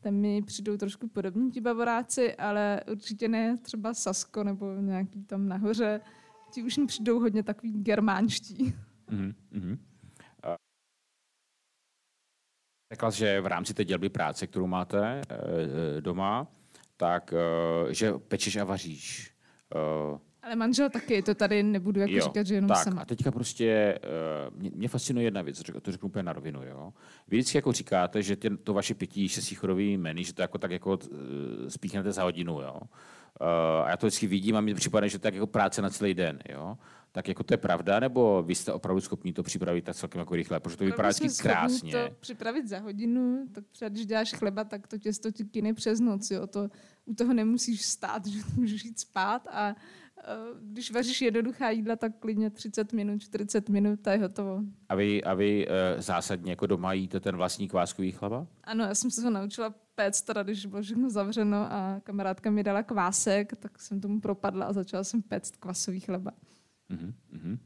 [0.00, 5.48] Tam mi přijdou trošku podobní ti bavoráci, ale určitě ne třeba Sasko nebo nějaký tam
[5.48, 6.00] nahoře.
[6.52, 8.74] Ti už mi přijdou hodně takový germánští.
[9.10, 9.78] Mm-hmm.
[12.92, 16.46] Řekla, že v rámci té dělby práce, kterou máte e, doma,
[16.98, 19.32] tak e, že pečeš a vaříš.
[19.74, 23.02] E, ale manžel taky, to tady nebudu jako jo, říkat, že jenom tak, sama.
[23.02, 23.98] A teďka prostě,
[24.50, 26.92] uh, mě, mě fascinuje jedna věc, to řeknu úplně na rovinu, jo.
[27.28, 30.70] Vy vždycky jako říkáte, že tě, to vaše pití šestichorový menu, že to jako tak
[30.70, 30.98] jako
[31.68, 32.80] spíchnete za hodinu, jo.
[33.84, 35.90] A já to vždycky vidím a mi připadá, že to je tak jako práce na
[35.90, 36.76] celý den, jo
[37.18, 40.34] tak jako to je pravda, nebo vy jste opravdu schopni to připravit tak celkem jako
[40.34, 41.92] rychle, protože to vypadá vždycky krásně.
[41.92, 46.00] to připravit za hodinu, tak třeba když děláš chleba, tak to těsto ti kyne přes
[46.00, 46.46] noc, jo.
[46.46, 46.68] To,
[47.04, 52.12] u toho nemusíš stát, že můžeš jít spát a uh, když vaříš jednoduchá jídla, tak
[52.18, 54.60] klidně 30 minut, 40 minut a je hotovo.
[54.88, 58.46] A vy, a vy uh, zásadně jako doma jíte ten vlastní kváskový chleba?
[58.64, 62.62] Ano, já jsem se ho naučila péct, teda, když bylo všechno zavřeno a kamarádka mi
[62.62, 66.30] dala kvásek, tak jsem tomu propadla a začala jsem péct kvasový chleba.
[66.90, 67.58] Mm-hmm.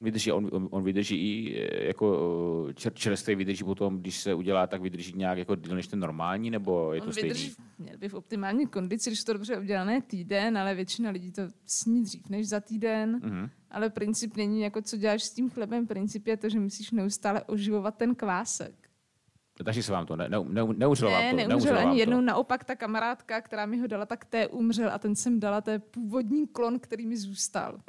[0.00, 4.34] Vydrží, on, on, on vydrží i e, jako e, čer, čerstvý vydrží potom, když se
[4.34, 7.28] udělá, tak vydrží nějak jako díl než ten normální, nebo je to on stejný?
[7.28, 11.42] Vydrží, měl by v optimální kondici, když to dobře udělané týden, ale většina lidí to
[11.66, 13.20] sní dřív než za týden.
[13.20, 13.50] Mm-hmm.
[13.70, 17.44] Ale princip není jako co děláš s tím chlebem, princip je to, že musíš neustále
[17.44, 18.87] oživovat ten kvásek.
[19.64, 21.36] Takže se vám to ne, ne, ne, neuřelo ne, vám to?
[21.36, 22.20] Ne, neuřel ani jednou.
[22.20, 25.70] Naopak ta kamarádka, která mi ho dala, tak té umřel a ten jsem dala, to
[25.70, 27.78] je původní klon, který mi zůstal.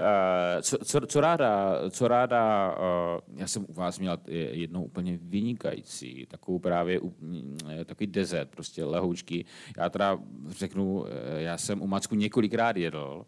[0.00, 5.18] Eh, co, co, co ráda, co ráda uh, já jsem u vás měla jednou úplně
[5.22, 9.44] vynikající, takovou právě mm, takový dezert, prostě lehoučky.
[9.78, 13.26] Já teda řeknu, eh, já jsem u Macku několikrát jedl.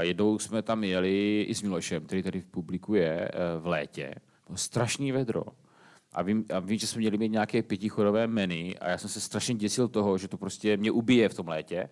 [0.00, 3.28] Jednou jsme tam jeli i s Milošem, který tady publikuje
[3.60, 4.14] v létě.
[4.54, 5.42] Strašný vedro
[6.12, 9.20] a vím, a vím, že jsme měli mít nějaké pětichodové menu a já jsem se
[9.20, 11.88] strašně děsil toho, že to prostě mě ubije v tom létě.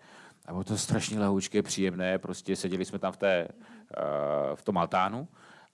[0.46, 4.78] A bylo to strašně lehoučké, příjemné, prostě seděli jsme tam v, té, uh, v tom
[4.78, 5.28] altánu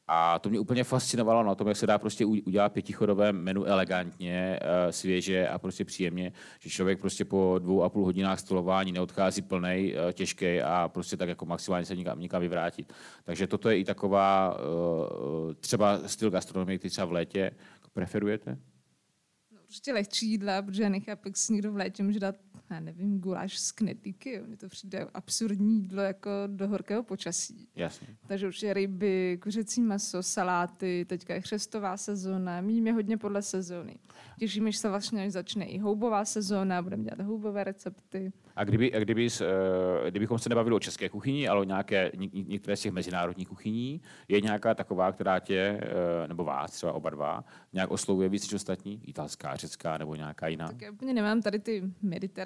[0.08, 4.60] a to mě úplně fascinovalo na tom, jak se dá prostě udělat pětichodové menu elegantně,
[4.62, 9.42] uh, svěže a prostě příjemně, že člověk prostě po dvou a půl hodinách stolování neodchází
[9.42, 12.92] plnej, uh, těžký a prostě tak jako maximálně se nikam, nikam vyvrátit.
[13.24, 14.58] Takže toto je i taková
[15.60, 17.50] třeba styl gastronomie, který třeba v létě
[17.94, 18.58] preferujete?
[19.50, 22.36] No, určitě lehčí jídla, protože nechápu, jak si někdo v létě může dát,
[22.70, 24.42] já nevím, guláš z knetiky.
[24.46, 27.68] Mně to přijde absurdní jídlo jako do horkého počasí.
[27.76, 28.08] Jasně.
[28.26, 33.96] Takže určitě ryby, kuřecí maso, saláty, teďka je chřestová sezóna, míme hodně podle sezóny.
[34.38, 38.32] Těšíme, se vlastně až začne i houbová sezóna, budeme dělat houbové recepty.
[38.56, 39.28] A, kdyby, a kdyby,
[40.06, 44.00] eh, kdybychom se nebavili o české kuchyni, ale o nějaké, některé z těch mezinárodních kuchyní,
[44.28, 48.54] je nějaká taková, která tě, eh, nebo vás, třeba oba dva, nějak oslovuje víc než
[48.54, 49.00] ostatní?
[49.08, 50.66] Italská, řecká nebo nějaká jiná?
[50.68, 51.82] Tak já úplně nemám tady ty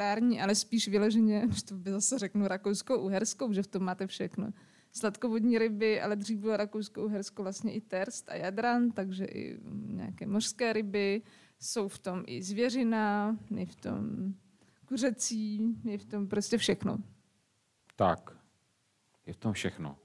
[0.08, 4.06] mediterární, ale spíš vyloženě, že to by zase řeknu rakouskou, uherskou, že v tom máte
[4.06, 4.52] všechno.
[4.92, 10.26] Sladkovodní ryby, ale dřív bylo rakousko, uhersko vlastně i terst a jadran, takže i nějaké
[10.26, 11.22] mořské ryby.
[11.60, 14.34] Jsou v tom i zvěřina, i v tom
[14.86, 16.98] kuřecí, je v tom prostě všechno.
[17.96, 18.30] Tak,
[19.26, 19.96] je v tom všechno.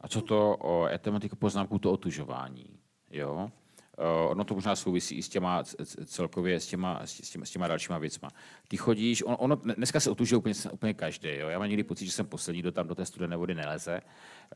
[0.00, 2.78] A co to, o, mám poznámku, to otužování,
[3.10, 3.50] jo?
[3.98, 5.64] Uh, ono to možná souvisí i s těma
[6.04, 8.28] celkově s těma, s těma, s těma dalšíma věcma.
[8.68, 11.28] Ty chodíš, on, ono, dneska se otužuje úplně, úplně každý.
[11.36, 11.48] Jo?
[11.48, 14.00] Já mám někdy pocit, že jsem poslední, kdo tam do té studené vody neleze.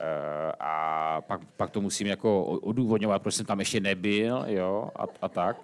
[0.01, 0.07] Uh,
[0.61, 4.91] a pak, pak to musím jako odůvodňovat, proč jsem tam ještě nebyl jo?
[4.97, 5.57] A, a tak.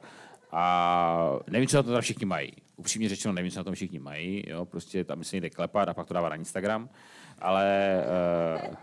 [0.53, 2.53] A nevím, co na to tam všichni mají.
[2.77, 4.43] Upřímně řečeno, nevím, co na tom všichni mají.
[4.47, 4.65] Jo?
[4.65, 6.89] Prostě tam se někde klepat a pak to dává na Instagram.
[7.39, 7.97] Ale
[8.67, 8.75] uh,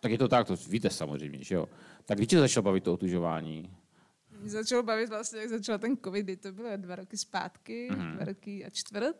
[0.00, 1.66] tak je to tak, to víte samozřejmě, že jo.
[2.04, 3.70] Tak víte, co začalo bavit to otužování?
[4.40, 8.14] Mě začalo bavit vlastně, jak začal ten covid, kdy to bylo dva roky zpátky, mm-hmm.
[8.14, 9.16] dva roky a čtvrt,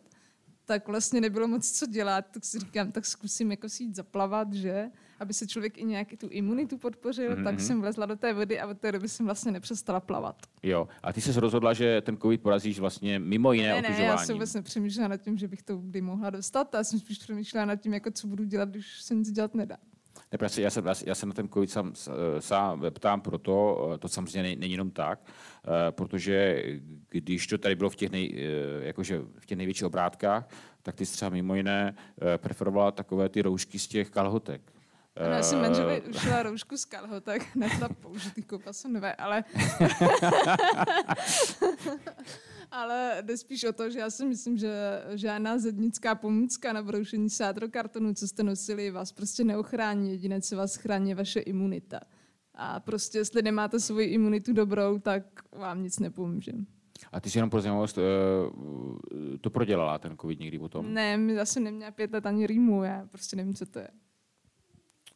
[0.65, 4.53] tak vlastně nebylo moc co dělat, tak si říkám, tak zkusím jako si jít zaplavat,
[4.53, 4.89] že?
[5.19, 7.43] Aby se člověk i nějak tu imunitu podpořil, mm-hmm.
[7.43, 7.63] tak mhm.
[7.63, 10.35] jsem vlezla do té vody a od té doby jsem vlastně nepřestala plavat.
[10.63, 14.17] Jo, a ty jsi rozhodla, že ten covid porazíš vlastně mimo jiné ne, ne, já
[14.17, 17.17] jsem vůbec nepřemýšlela nad tím, že bych to kdy mohla dostat, a já jsem spíš
[17.17, 19.77] přemýšlela nad tím, jako co budu dělat, když se nic dělat nedá.
[20.31, 21.93] Ne, prostě já se, já se na ten COVID sám,
[22.39, 26.63] sám ptám proto, to samozřejmě není jenom tak, eh, protože
[27.09, 30.47] když to tady bylo v těch, nej, eh, jakože v těch největších obrátkách,
[30.81, 34.61] tak ty třeba mimo jiné eh, preferovala takové ty roušky z těch kalhotek.
[35.15, 39.43] Ano, já jsem manželovi ušla roušku z kalhotek, nešla použitý koupasonové, ale...
[39.79, 40.85] a
[41.61, 41.75] Ale
[43.21, 44.71] jde spíš o to, že já si myslím, že
[45.13, 50.11] žádná zednická pomůcka na broušení sádrokartonu, co jste nosili, vás prostě neochrání.
[50.11, 51.99] Jediné, co vás chrání, je vaše imunita.
[52.55, 56.51] A prostě, jestli nemáte svoji imunitu dobrou, tak vám nic nepomůže.
[57.11, 58.01] A ty si jenom pro zajímavost eh,
[59.37, 60.93] to prodělala, ten covid někdy potom?
[60.93, 63.89] Ne, mi zase neměla pět let ani rýmu, já prostě nevím, co to je.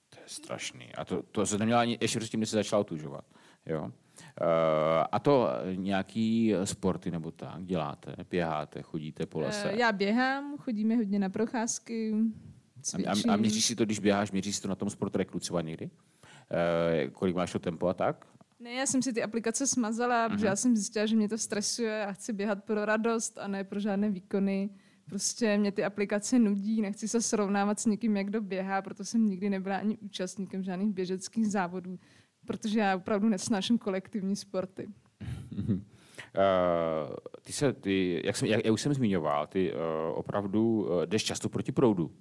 [0.10, 0.96] To je strašný.
[0.96, 3.26] A to, to se neměla ani ještě předtím, než se začala otužovat.
[3.65, 3.91] Jo?
[4.41, 4.47] Uh,
[5.12, 8.15] a to nějaký sporty nebo tak děláte?
[8.30, 9.71] Běháte, chodíte po lese?
[9.71, 12.15] Uh, já běhám, chodíme hodně na procházky,
[13.08, 15.62] a, a, a měříš si to, když běháš, měříš si to na tom sportrekru třeba
[15.62, 15.86] někdy?
[15.86, 18.25] Uh, kolik máš to tempo a tak?
[18.60, 20.32] Ne, já jsem si ty aplikace smazala, uh-huh.
[20.32, 23.63] protože já jsem zjistila, že mě to stresuje a chci běhat pro radost a ne
[23.63, 24.69] pro žádné výkony.
[25.10, 29.25] Prostě mě ty aplikace nudí, nechci se srovnávat s někým, jak kdo běhá, proto jsem
[29.25, 31.99] nikdy nebyla ani účastníkem žádných běžeckých závodů,
[32.46, 34.88] protože já opravdu nesnáším kolektivní sporty.
[34.88, 35.74] Uh,
[37.42, 39.80] ty se, ty, jak, jsem, jak, jak už jsem zmiňoval, ty uh,
[40.18, 42.06] opravdu uh, jdeš často proti proudu.
[42.06, 42.12] Uh,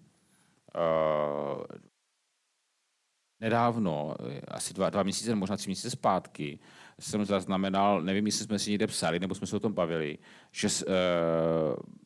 [3.41, 4.15] nedávno,
[4.49, 6.59] asi dva, dva měsíce, možná tři měsíce zpátky,
[7.01, 10.19] jsem zaznamenal, nevím, jestli jsme si někde psali, nebo jsme se o tom bavili,
[10.53, 10.93] že uh,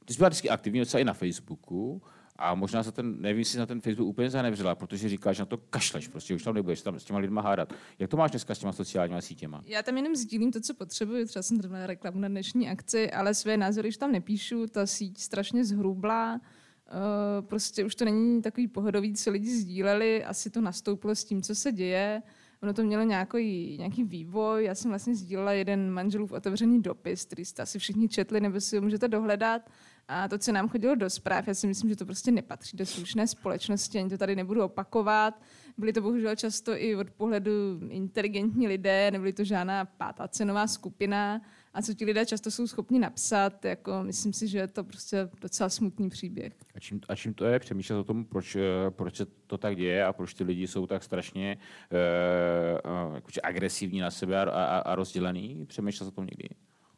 [0.04, 2.02] ty jsi byla vždycky aktivní docela i na Facebooku,
[2.38, 5.46] a možná za ten, nevím, jestli na ten Facebook úplně zanevřela, protože říká, že na
[5.46, 7.72] to kašleš, prostě už tam nebudeš tam s těma lidma hádat.
[7.98, 9.62] Jak to máš dneska s těma sociálníma sítěma?
[9.66, 13.34] Já tam jenom sdílím to, co potřebuji, třeba jsem třeba reklamu na dnešní akci, ale
[13.34, 16.40] své názory už tam nepíšu, ta síť strašně zhrublá,
[16.88, 21.42] Uh, prostě už to není takový pohodový, co lidi sdíleli, asi to nastoupilo s tím,
[21.42, 22.22] co se děje.
[22.62, 24.64] Ono to mělo nějaký, nějaký vývoj.
[24.64, 28.76] Já jsem vlastně sdílela jeden manželův otevřený dopis, který jste asi všichni četli, nebo si
[28.76, 29.62] ho můžete dohledat.
[30.08, 32.86] A to, co nám chodilo do zpráv, já si myslím, že to prostě nepatří do
[32.86, 35.42] slušné společnosti, ani to tady nebudu opakovat.
[35.78, 41.40] Byly to bohužel často i od pohledu inteligentní lidé, nebyly to žádná pátá cenová skupina.
[41.74, 45.28] A co ti lidé často jsou schopni napsat, jako myslím si, že je to prostě
[45.40, 46.52] docela smutný příběh.
[46.74, 47.58] A čím, a čím to je?
[47.58, 50.86] Přemýšlet o tom, proč, eh, proč se to tak děje a proč ty lidi jsou
[50.86, 51.58] tak strašně
[51.92, 55.66] uh, uh, agresivní na sebe a, a, a rozdělený?
[55.66, 56.48] Přemýšlel o tom někdy?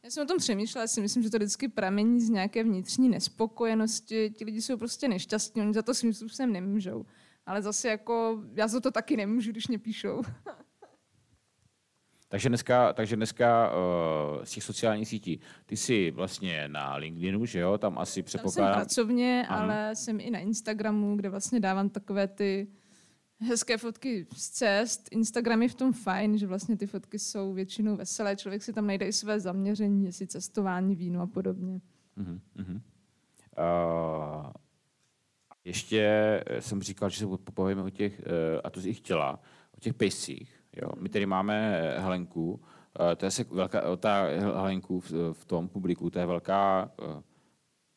[0.05, 4.31] Já jsem o tom přemýšlela, si myslím, že to vždycky pramení z nějaké vnitřní nespokojenosti.
[4.31, 7.07] Ti lidi jsou prostě nešťastní, oni za to svým způsobem nemůžou.
[7.47, 10.23] Ale zase jako, já za to taky nemůžu, když mě píšou.
[12.29, 17.59] takže dneska, takže dneska uh, z těch sociálních sítí, ty jsi vlastně na LinkedInu, že
[17.59, 17.79] jo?
[17.79, 18.73] Tam asi předpokládám...
[18.73, 19.63] Tam jsem pracovně, ano.
[19.63, 22.69] ale jsem i na Instagramu, kde vlastně dávám takové ty
[23.40, 25.09] hezké fotky z cest.
[25.11, 28.37] Instagram je v tom fajn, že vlastně ty fotky jsou většinou veselé.
[28.37, 31.81] Člověk si tam najde i své zaměření, jestli cestování, víno a podobně.
[32.18, 32.81] Uh-huh, uh-huh.
[33.59, 34.50] Uh,
[35.64, 39.40] ještě jsem říkal, že se popovíme o těch, uh, a to jsi chtěla,
[39.76, 40.61] o těch pejscích.
[40.83, 40.88] Jo.
[40.98, 42.61] My tady máme Helenku, uh,
[43.16, 47.22] to je velká, ta Helenku v, v tom publiku, to je velká, uh,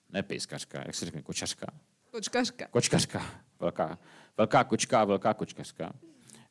[0.09, 1.67] ne pejskařka, jak se řekne, kočařka.
[2.11, 2.67] Kočkařka.
[2.67, 3.21] Kočkařka,
[3.59, 3.99] velká
[4.37, 5.93] velká kočka a velká kočkařka,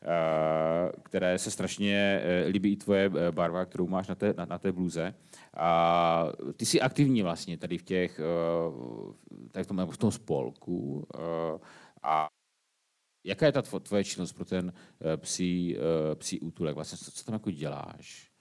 [0.02, 4.44] eh, které se strašně eh, líbí i tvoje eh, barva, kterou máš na té, na,
[4.44, 5.14] na té bluze.
[5.56, 8.20] A ty jsi aktivní vlastně tady v těch,
[9.50, 11.06] tady v tom, v tom spolku.
[12.02, 12.28] A
[13.24, 14.72] jaká je ta tvoje činnost pro ten
[15.16, 15.76] psí,
[16.14, 16.74] psí útulek?
[16.74, 18.31] Vlastně, co, co tam jako děláš?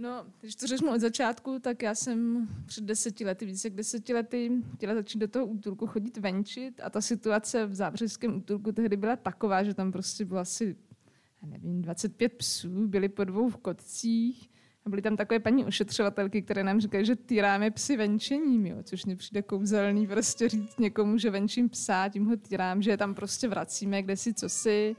[0.00, 4.14] No, když to řeknu od začátku, tak já jsem před deseti lety, více jak deseti
[4.14, 8.96] lety, chtěla začít do toho útulku chodit venčit a ta situace v zábřeském útulku tehdy
[8.96, 10.76] byla taková, že tam prostě bylo asi,
[11.42, 14.50] já nevím, 25 psů, byli po dvou v kotcích
[14.86, 19.04] a byly tam takové paní ošetřovatelky, které nám říkaly, že týráme psy venčením, jo, což
[19.04, 23.14] mě přijde kouzelný prostě říct někomu, že venčím psa, tím ho týrám, že je tam
[23.14, 24.96] prostě vracíme, kde si, co si.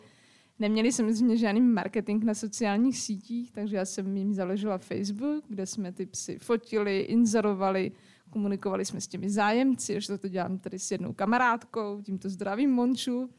[0.59, 5.91] Neměli samozřejmě žádný marketing na sociálních sítích, takže já jsem jim založila Facebook, kde jsme
[5.91, 7.91] ty psy fotili, inzerovali,
[8.29, 13.29] komunikovali jsme s těmi zájemci, že to dělám tady s jednou kamarádkou, tímto zdravím Monču.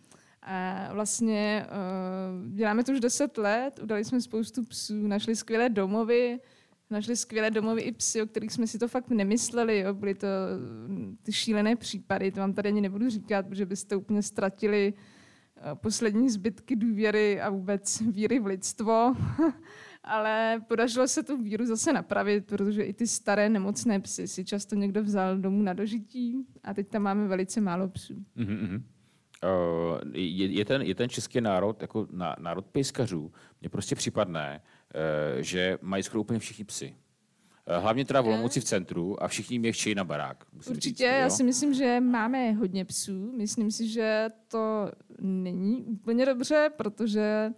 [0.42, 6.40] A vlastně uh, děláme to už 10 let, udali jsme spoustu psů, našli skvělé domovy,
[6.90, 9.78] našli skvělé domovy i psy, o kterých jsme si to fakt nemysleli.
[9.78, 9.94] Jo.
[9.94, 10.26] Byly to
[10.86, 15.10] mm, ty šílené případy, to vám tady ani nebudu říkat, protože byste úplně ztratili Eh,
[15.74, 19.14] poslední zbytky důvěry a vůbec víry v lidstvo.
[20.04, 24.74] Ale podařilo se tu víru zase napravit, protože i ty staré nemocné psy si často
[24.74, 28.24] někdo vzal domů na dožití a teď tam máme velice málo psů.
[28.36, 28.82] Mm-hmm.
[29.44, 33.32] Uh, je, je, ten, je ten český národ jako na, národ pejskařů.
[33.60, 34.62] Mně prostě připadne,
[35.34, 36.96] uh, že mají skoro úplně všichni psy.
[37.70, 40.44] Eh, hlavně teda v Olomouci v centru a všichni mě chtějí na barák.
[40.56, 43.32] Určitě, říct, já si myslím, že máme hodně psů.
[43.36, 47.52] Myslím si, že to není úplně dobře, protože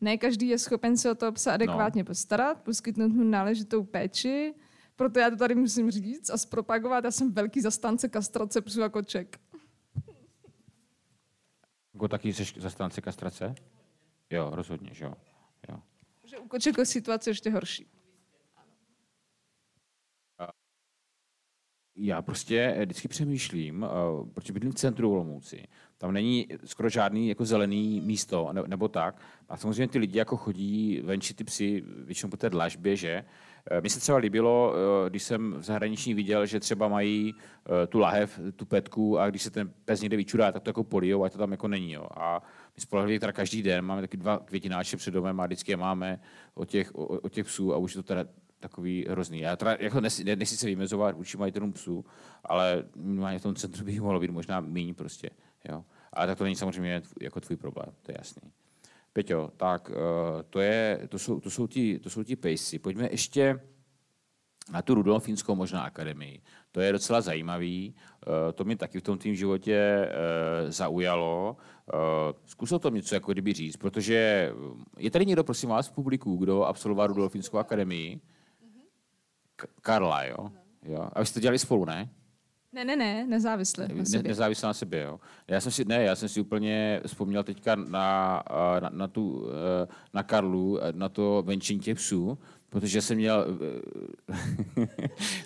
[0.00, 2.06] ne každý je schopen se o toho psa adekvátně no.
[2.06, 4.54] postarat, poskytnout mu náležitou péči.
[4.96, 7.04] Proto já to tady musím říct a zpropagovat.
[7.04, 9.40] Já jsem velký zastánce kastrace psů a koček.
[11.94, 13.54] Jako taky jsi zastánce kastrace?
[14.30, 15.14] Jo, rozhodně, že jo.
[15.68, 15.76] jo.
[16.24, 17.93] Že u koček je situace ještě horší.
[21.96, 23.86] Já prostě vždycky přemýšlím,
[24.34, 25.64] protože bydlím v centru Olomouci,
[25.98, 29.20] tam není skoro žádný jako zelený místo nebo tak.
[29.48, 33.24] A samozřejmě ty lidi jako chodí venči ty psy většinou po té dlažbě, že?
[33.70, 37.86] Eh, mně se třeba líbilo, eh, když jsem v zahraničí viděl, že třeba mají eh,
[37.86, 41.24] tu lahev, tu petku a když se ten pes někde vyčurá, tak to jako polijou,
[41.24, 41.92] a to tam jako není.
[41.92, 42.06] Jo.
[42.16, 42.42] A
[42.76, 46.20] my spolehli teda každý den, máme taky dva květináče před domem a vždycky je máme
[46.54, 48.24] o těch, o, o těch psů a už je to teda
[48.64, 49.40] takový hrozný.
[49.40, 52.04] Já teda jako nechci se vymezovat vůči majitelům psů,
[52.44, 55.30] ale minimálně v tom centru by mohlo být možná méně prostě.
[55.68, 55.84] Jo.
[56.12, 58.52] Ale tak to není samozřejmě jako tvůj problém, to je jasný.
[59.12, 62.78] Peťo, tak eh, to, je, to, jsou, to, jsou ti, to jsou ti pejsi.
[62.78, 63.60] Pojďme ještě
[64.72, 66.42] na tu Rudolfínskou možná akademii.
[66.72, 71.56] To je docela zajímavý, eh, to mě taky v tom tým životě eh, zaujalo.
[72.44, 74.52] Zkusil to něco jako kdyby říct, protože
[74.98, 78.20] je tady někdo, prosím vás, v publiku, kdo absolvoval Rudolfínskou akademii?
[79.80, 80.50] Karla, jo?
[80.82, 81.08] jo.
[81.12, 82.10] A vy jste to dělali spolu, ne?
[82.74, 84.22] Ne, ne, ne, nezávisle na sobě.
[84.22, 85.20] Ne, nezávisle na sobě, jo.
[85.48, 88.42] Já jsem si, ne, já jsem si úplně vzpomněl teďka na,
[88.80, 89.48] na, na, tu,
[90.14, 92.38] na Karlu, na to venčení těch psů,
[92.68, 93.46] protože jsem měl,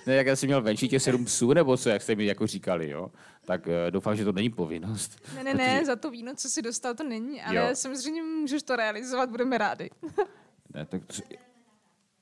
[0.07, 2.47] ne, jak já jsem měl venčit těch sedm psů, nebo co, jak jste mi jako
[2.47, 3.11] říkali, jo,
[3.45, 5.21] tak doufám, že to není povinnost.
[5.35, 5.67] Ne, ne, protože...
[5.67, 7.69] ne, za to víno, co si dostal, to není, ale jo.
[7.73, 9.91] samozřejmě můžeš to realizovat, budeme rádi.
[10.75, 11.15] ne, tak to,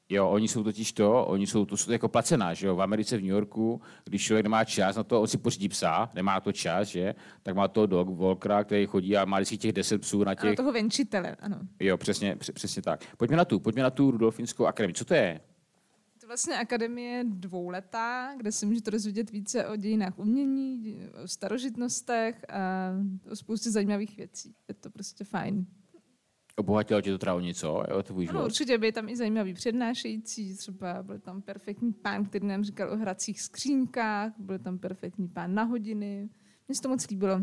[0.08, 3.16] Jo, oni jsou totiž to, oni jsou to jsou jako placená, že jo, v Americe,
[3.16, 6.52] v New Yorku, když člověk nemá čas na to, on si pořídí psa, nemá to
[6.52, 10.24] čas, že, tak má to dog Volkra, který chodí a má vždycky těch deset psů
[10.24, 10.52] na těch...
[10.52, 11.58] A toho venčitele, ano.
[11.80, 13.16] Jo, přesně, přesně tak.
[13.16, 14.94] Pojďme na tu, pojďme na tu Rudolfinskou akademii.
[14.94, 15.40] Co to je?
[16.20, 22.90] To vlastně akademie dvouletá, kde si můžete dozvědět více o dějinách umění, o starožitnostech a
[23.30, 24.54] o spoustě zajímavých věcí.
[24.68, 25.66] Je to prostě fajn.
[26.58, 28.38] Obohatilo tě to teda o něco, jo, tvůj život?
[28.38, 32.92] No, určitě byly tam i zajímavý přednášející, třeba byl tam perfektní pán, který nám říkal
[32.92, 36.28] o hracích skřínkách, byl tam perfektní pán na hodiny.
[36.68, 37.36] Mně se to moc líbilo.
[37.36, 37.42] Uh,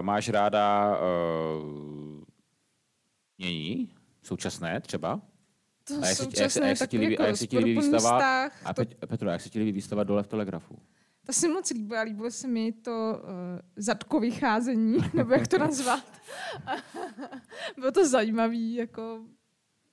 [0.00, 2.24] máš ráda uh,
[3.38, 3.88] mění?
[4.22, 5.20] Současné třeba?
[5.84, 8.44] To a jak současné, jak, jak, jak, jak, jak, jak se ti líbí výstava?
[8.64, 8.74] A
[9.06, 10.78] Petro, jak se ti líbí výstava dole v Telegrafu?
[11.28, 13.30] To se moc líbilo, líbilo se mi to uh,
[13.76, 16.04] zadko vycházení, nebo jak to nazvat.
[17.78, 19.20] bylo to zajímavý, jako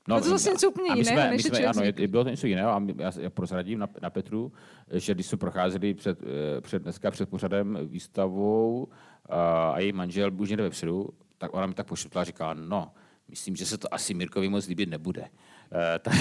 [0.08, 2.70] No, bylo to zase něco úplně jiného, než jsme, ano, je, bylo to něco jiného
[2.72, 4.52] a já, já prozradím na, na Petru,
[4.92, 8.88] že když jsme procházeli před, eh, před, dneska před pořadem výstavou
[9.30, 12.92] a, a její manžel už někde vepředu, tak ona mi tak pošeptala a říkala, no,
[13.28, 15.30] myslím, že se to asi Mirkovi moc líbit nebude.
[15.72, 16.12] Eh, ta,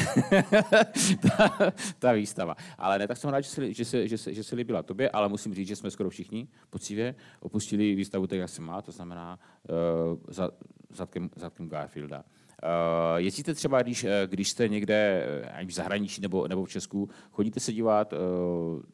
[1.21, 2.57] ta, ta výstava.
[2.79, 5.11] Ale ne, tak jsem rád, že se, že, se, že, se, že se líbila tobě,
[5.11, 8.93] ale musím říct, že jsme skoro všichni poctivě opustili výstavu tak, jak se má, to
[8.93, 10.51] znamená uh, za,
[10.91, 12.25] zadkem, zadkem Garfielda.
[12.63, 15.27] Uh, jezdíte třeba, když, když jste někde
[15.67, 18.19] v zahraničí nebo, nebo v Česku, chodíte se dívat uh,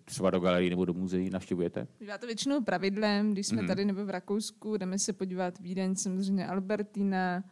[0.05, 1.87] třeba do galerii nebo do muzeí, navštěvujete?
[2.01, 3.69] Já to většinou pravidlem, když jsme mm.
[3.69, 7.43] tady nebo v Rakousku, jdeme se podívat Vídeň, samozřejmě Albertina,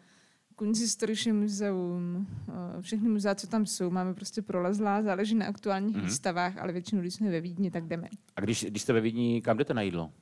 [0.59, 6.05] Kunsthistorische muzeum, eh, všechny muzea, co tam jsou, máme prostě prolezlá, záleží na aktuálních mm-hmm.
[6.05, 8.09] výstavách, ale většinou, když jsme ve Vídni, tak jdeme.
[8.37, 10.13] A když, když jste ve Vídni, kam jdete na jídlo?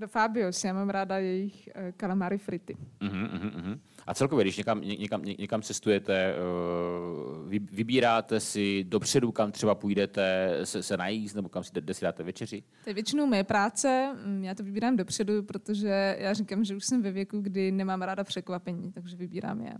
[0.00, 2.76] Do Fabios, já mám ráda jejich uh, kalamary frity.
[3.00, 3.78] Uh-huh, uh-huh.
[4.06, 10.50] A celkově, když někam, někam, někam cestujete, uh, vy, vybíráte si dopředu, kam třeba půjdete
[10.64, 12.62] se, se najíst, nebo kam si, kde si dáte večeři?
[12.84, 16.84] To je většinou mé práce, mm, já to vybírám dopředu, protože já říkám, že už
[16.84, 19.74] jsem ve věku, kdy nemám ráda překvapení, takže vybírám je.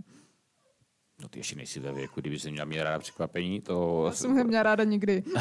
[1.22, 4.04] No ty ještě nejsi ve věku, kdyby jsi měla mít ráda překvapení, to...
[4.06, 5.22] Já jsem neměla ráda nikdy.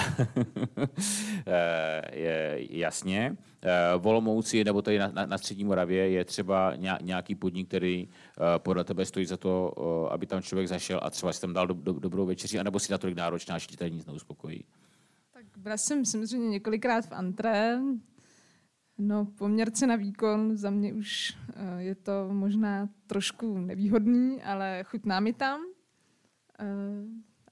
[1.48, 3.38] Eh, je, jasně.
[3.62, 8.10] Eh, v Olomouci nebo tady na, na, na Střední Moravě je třeba nějaký podnik, který
[8.10, 9.74] eh, podle tebe stojí za to,
[10.12, 12.92] aby tam člověk zašel a třeba si tam dal do, do, dobrou večeři, anebo si
[12.92, 14.64] natolik náročná, že ti tady nic neuspokojí.
[15.34, 17.80] Tak byla jsem samozřejmě několikrát v Antré,
[19.02, 21.38] No, poměrce na výkon za mě už
[21.78, 25.62] je to možná trošku nevýhodný, ale chutná mi tam.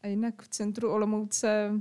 [0.03, 1.71] A jinak v centru Olomouce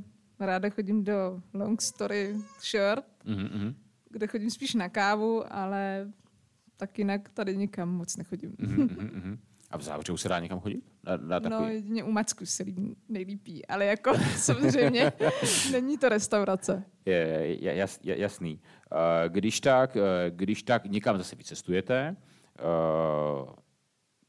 [0.40, 3.74] ráda chodím do Long Story Short, mm-hmm.
[4.10, 6.12] kde chodím spíš na kávu, ale
[6.76, 8.50] tak jinak tady nikam moc nechodím.
[8.50, 9.38] Mm-hmm.
[9.70, 10.84] A v Závořihu se dá někam chodit?
[11.04, 11.62] Na, na takový?
[11.62, 12.64] No, jedině u Macku se
[13.08, 15.12] nejlípí, ale jako samozřejmě
[15.72, 16.84] není to restaurace.
[17.06, 17.16] Je,
[17.60, 18.60] je, jas, je jasný.
[19.28, 19.96] Když tak,
[20.30, 22.16] když tak někam zase vycestujete,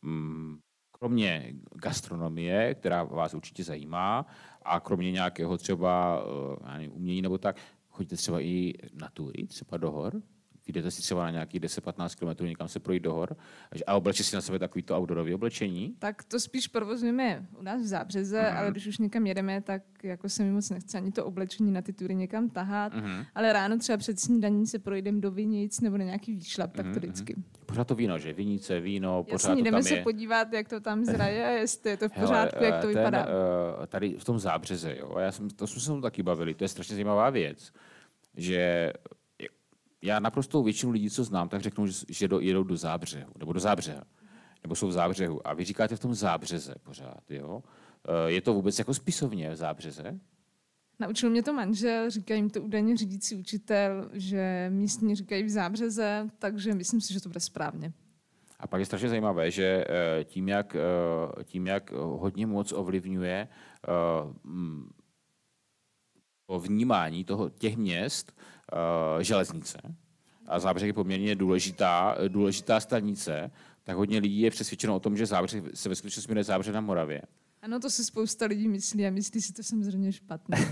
[0.02, 0.58] mm,
[1.00, 4.26] kromě gastronomie, která vás určitě zajímá,
[4.62, 7.56] a kromě nějakého třeba uh, nevím, umění nebo tak,
[7.90, 10.22] chodíte třeba i na tury, třeba do hor?
[10.68, 13.38] Jdete si třeba na nějaký 10-15 km někam se projít do hor
[13.88, 15.96] a oblečíte si na sebe takovýto outdoorové oblečení?
[16.00, 18.58] Tak to spíš provozujeme u nás v Zábřeze, mm-hmm.
[18.58, 21.82] ale když už někam jedeme, tak jako se mi moc nechce ani to oblečení na
[21.82, 22.94] ty tury někam tahat.
[22.94, 23.26] Mm-hmm.
[23.36, 26.90] Ale ráno třeba před snídaní se projdeme do Vinic nebo na nějaký výšlap, tak to
[26.90, 27.36] mhm, vždycky.
[27.36, 27.66] Mm-hmm.
[27.66, 28.34] Pořád to víno, že?
[28.34, 30.04] Vinice, víno, pořád Jasně, to jdeme tam se je.
[30.04, 32.98] podívat, jak to tam zraje a jestli je to v pořádku, Hele, jak to ten,
[32.98, 33.26] vypadá.
[33.84, 36.64] Eh, tady v tom Zábřeze, jo, a já jsem, to jsme se taky bavili, to
[36.64, 37.74] je strašně zajímavá věc,
[38.36, 38.94] že
[40.02, 43.60] já naprosto většinu lidí, co znám, tak řeknou, že do, jedou do zábřehu, nebo do
[43.60, 44.04] zábřeha,
[44.64, 45.48] nebo jsou v zábřehu.
[45.48, 47.64] A vy říkáte v tom zábřeze pořád, jo?
[48.08, 50.20] Eh, je to vůbec jako spisovně v zábřeze?
[51.00, 56.30] Naučil mě to manžel, říkají jim to údajně řídící učitel, že místní říkají v zábřeze,
[56.40, 57.94] takže myslím si, že to bude správně.
[58.60, 63.48] A pak je strašně zajímavé, že eh, tím, jak, eh, tím, jak hodně moc ovlivňuje
[66.50, 68.36] vnímání toho, těch měst,
[68.74, 69.78] uh, železnice
[70.48, 73.52] a Zábřeh je poměrně důležitá, důležitá stanice,
[73.84, 76.82] tak hodně lidí je přesvědčeno o tom, že Zábřeh se ve skutečnosti jmenuje Zábřeh na
[76.82, 77.22] Moravě.
[77.62, 80.58] Ano, to si spousta lidí myslí a myslí si to samozřejmě špatně.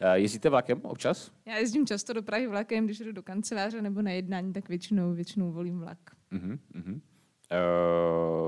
[0.00, 1.30] Eh, jezdíte vlakem občas?
[1.46, 5.12] Já jezdím často do Prahy vlakem, když jdu do kanceláře nebo na jednání, tak většinou,
[5.12, 5.98] většinou volím vlak.
[6.32, 7.00] Uh-huh, uh-huh.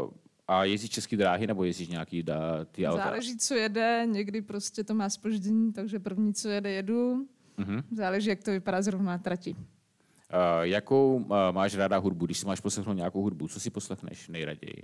[0.05, 0.11] Uh,
[0.49, 3.05] a jezdíš český dráhy nebo jezdíš nějaký da, ty auta?
[3.05, 7.29] Záleží, co jede, někdy prostě to má spoždění, takže první, co jede, jedu.
[7.59, 7.83] Mm-hmm.
[7.93, 9.55] Záleží, jak to vypadá zrovna na trati.
[9.55, 12.27] Uh, jakou uh, máš ráda hudbu?
[12.27, 14.83] Když si máš poslechnout nějakou hudbu, co si poslechneš nejraději?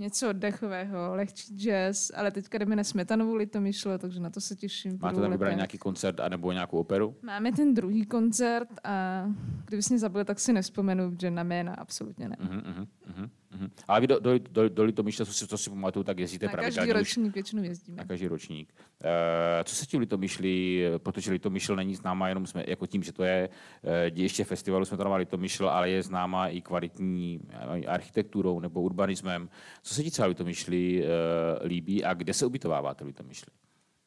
[0.00, 4.98] něco oddechového, lehčí jazz, ale teďka jdeme na Smetanovou litomyšlo, takže na to se těším.
[5.02, 7.16] Máte tam vybrat nějaký koncert anebo nějakou operu?
[7.22, 9.24] Máme ten druhý koncert a
[9.64, 12.36] kdyby mě zabil, tak si nespomenu, že na jména absolutně ne.
[12.40, 13.70] Uh-huh, uh-huh, uh-huh.
[13.88, 16.52] Ale vy do, do, do, do Litomyšle, co si, to si pamatuju, tak jezdíte na
[16.52, 16.76] pravidelně.
[16.88, 17.96] Na každý ročník většinou jezdíme.
[17.96, 18.74] Na každý ročník.
[18.74, 19.10] Uh,
[19.64, 23.48] co se tím Litomyšlí, protože Litomyšl není známá jenom jsme, jako tím, že to je
[23.82, 27.40] uh, ještě festivalu jsme to Litomyšl, ale je známá i kvalitní
[27.86, 29.48] architekturou nebo urbanismem.
[29.82, 33.52] Co se ti třeba Litomyšli uh, líbí a kde se ubytováváte Litomyšli?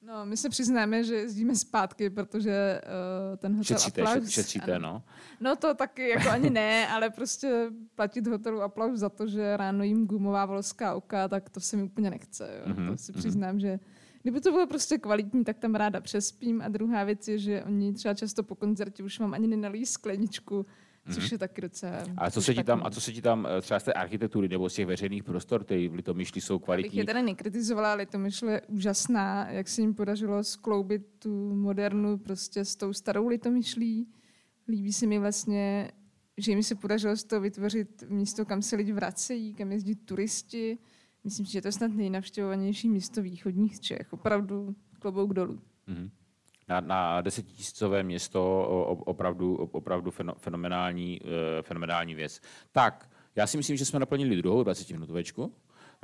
[0.06, 4.30] No, my se přiznáme, že jezdíme zpátky, protože uh, ten hotel šetříte, Aplaus...
[4.30, 5.04] Šetříte, no.
[5.40, 9.84] No to taky jako ani ne, ale prostě platit hotelu Aplaus za to, že ráno
[9.84, 12.50] jim gumová volská oka, tak to se mi úplně nechce.
[12.60, 12.74] Jo.
[12.74, 12.92] Mm-hmm.
[12.92, 13.20] To si mhm.
[13.20, 13.62] přiznám, mm-hmm.
[13.62, 13.80] že
[14.22, 16.62] kdyby to bylo prostě kvalitní, tak tam ráda přespím.
[16.62, 20.66] A druhá věc je, že oni třeba často po koncertě už vám ani nenalí skleničku,
[21.12, 21.30] což mhm.
[21.32, 22.04] je taky docela...
[22.18, 24.50] A co, se ti tam, a co se ti tam eh, třeba z té architektury
[24.50, 26.90] nebo z těch veřejných prostor, které v Litomyšli jsou kvalitní?
[26.90, 32.18] Bych je teda nekritizovala, ale Litomyšl je úžasná, jak se jim podařilo skloubit tu modernu
[32.18, 34.08] prostě s tou starou Litomyšlí.
[34.68, 35.92] Líbí se mi vlastně,
[36.38, 40.78] že jim se podařilo z toho vytvořit místo, kam se lidi vracejí, kam jezdí turisti.
[41.24, 44.14] Myslím si, že to je snad nejnavštěvovanější místo východních Čech.
[44.14, 45.60] Opravdu klobouk dolů.
[45.88, 46.10] Mm-hmm
[46.70, 48.68] na, na desetitisícové město
[49.06, 52.42] opravdu, opravdu fenomenální, eh, fenomenální věc.
[52.72, 55.52] Tak, já si myslím, že jsme naplnili druhou 20-minutovečku.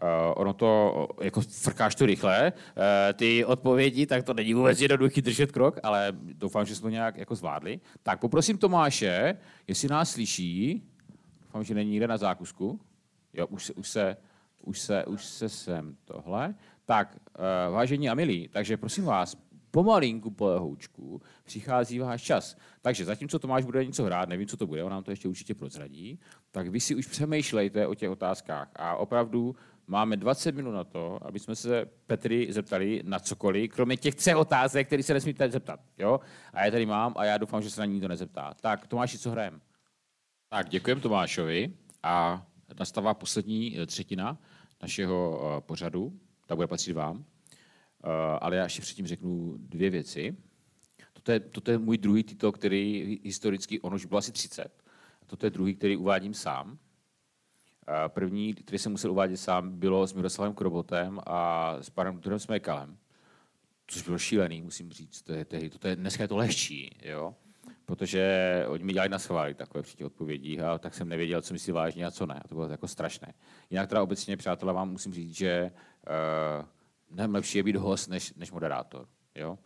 [0.04, 2.84] Uh, ono to, jako frkáš to rychle, uh,
[3.14, 7.18] ty odpovědi, tak to není vůbec jednoduchý držet krok, ale doufám, že jsme to nějak
[7.18, 7.80] jako zvládli.
[8.04, 9.38] Tak poprosím Tomáše,
[9.68, 10.84] jestli nás slyší,
[11.42, 12.80] doufám, že není nikde na zákusku.
[13.34, 14.18] Jo, už se, už se,
[14.62, 16.56] už se, už se sem tohle.
[16.86, 19.38] Tak, uh, vážení a milí, takže prosím vás,
[19.72, 22.58] pomalinku po lehoučku přichází váš čas.
[22.82, 25.56] Takže zatímco Tomáš bude něco hrát, nevím, co to bude, on nám to ještě určitě
[25.56, 26.20] prozradí,
[26.52, 28.72] tak vy si už přemýšlejte o těch otázkách.
[28.76, 29.56] A opravdu
[29.88, 34.36] máme 20 minut na to, aby jsme se Petry zeptali na cokoliv, kromě těch třech
[34.36, 35.80] otázek, které se nesmíte zeptat.
[35.98, 36.20] Jo?
[36.54, 38.54] A já tady mám a já doufám, že se na ní to nezeptá.
[38.62, 39.62] Tak, Tomáši, co hrajem?
[40.50, 42.46] Tak, děkujeme Tomášovi a
[42.80, 44.38] nastává poslední eh, třetina
[44.82, 46.20] našeho eh, pořadu.
[46.46, 47.26] Ta bude patřit vám.
[48.04, 50.38] Eh, ale já ještě předtím řeknu dvě věci.
[51.14, 54.84] Toto je, toto je můj druhý titul, který historicky, on už byl asi 30.
[55.28, 56.78] Toto je druhý, který uvádím sám.
[57.88, 62.40] Eh, první, který jsem musel uvádět sám, bylo s Miroslavem Krobotem a s panem doktorem
[62.40, 62.98] Smekalem.
[63.88, 65.22] Což bylo šílený, musím říct.
[65.22, 67.36] To je, to je, to je, dneska je to lehčí, jo?
[67.86, 71.54] protože oni mi dělali na schvály takové při těch odpovědích a tak jsem nevěděl, co
[71.54, 72.42] myslí vážně a co ne.
[72.46, 73.34] A to bylo jako strašné.
[73.70, 75.72] Jinak teda obecně, přátelé, vám musím říct, že
[76.62, 76.66] uh,
[77.10, 79.08] mnohem lepší je být host než, než moderátor.
[79.36, 79.60] Jo?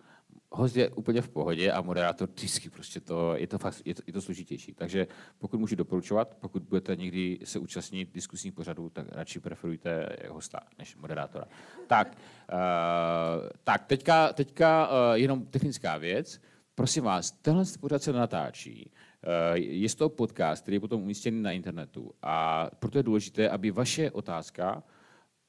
[0.52, 4.02] Host je úplně v pohodě a moderátor vždycky prostě to, je to, fakt, je to,
[4.08, 4.74] je to složitější.
[4.74, 10.60] Takže pokud můžu doporučovat, pokud budete někdy se účastnit diskusních pořadů, tak radši preferujte hosta
[10.78, 11.46] než moderátora.
[11.88, 12.18] Tak,
[12.54, 16.42] uh, tak teďka, teďka uh, jenom technická věc.
[16.76, 18.92] Prosím vás, tenhle pořad se natáčí
[19.54, 24.12] Je to podcast, který je potom umístěný na internetu a proto je důležité, aby vaše
[24.12, 24.84] otázka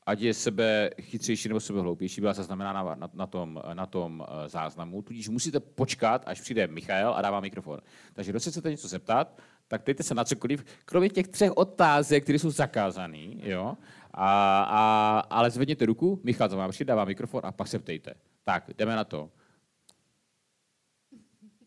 [0.07, 4.48] ať je sebe chytřejší nebo sebe hloupější, byla zaznamenána na, na, tom, na tom eh,
[4.48, 5.02] záznamu.
[5.02, 7.80] Tudíž musíte počkat, až přijde Michal a dává mikrofon.
[8.12, 12.22] Takže kdo se chcete něco zeptat, tak dejte se na cokoliv, kromě těch třech otázek,
[12.22, 13.76] které jsou zakázané, jo?
[14.11, 18.14] A, a, ale zvedněte ruku, Michal za vám přijde, dává mikrofon a pak se ptejte.
[18.44, 19.30] Tak, jdeme na to.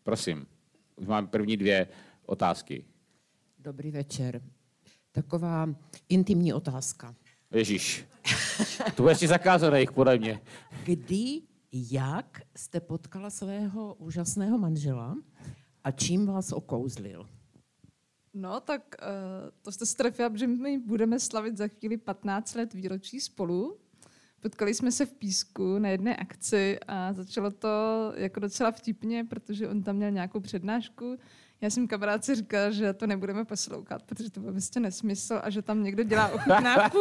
[0.02, 0.46] Prosím,
[0.96, 1.88] už mám první dvě
[2.26, 2.84] otázky.
[3.58, 4.42] Dobrý večer.
[5.12, 5.68] Taková
[6.08, 7.14] intimní otázka.
[7.54, 8.06] Ježíš.
[8.96, 10.40] To bude ještě zakázané jich, podle mě.
[10.84, 11.42] Kdy,
[11.72, 15.16] jak jste potkala svého úžasného manžela
[15.84, 17.28] a čím vás okouzlil?
[18.34, 23.20] No, tak uh, to jste strefila, že my budeme slavit za chvíli 15 let výročí
[23.20, 23.78] spolu.
[24.40, 27.68] Potkali jsme se v Písku na jedné akci a začalo to
[28.16, 31.18] jako docela vtipně, protože on tam měl nějakou přednášku
[31.60, 35.62] já jsem kamarádce říkala, že to nebudeme poslouchat, protože to byl vlastně nesmysl a že
[35.62, 36.98] tam někdo dělá ochutnávku,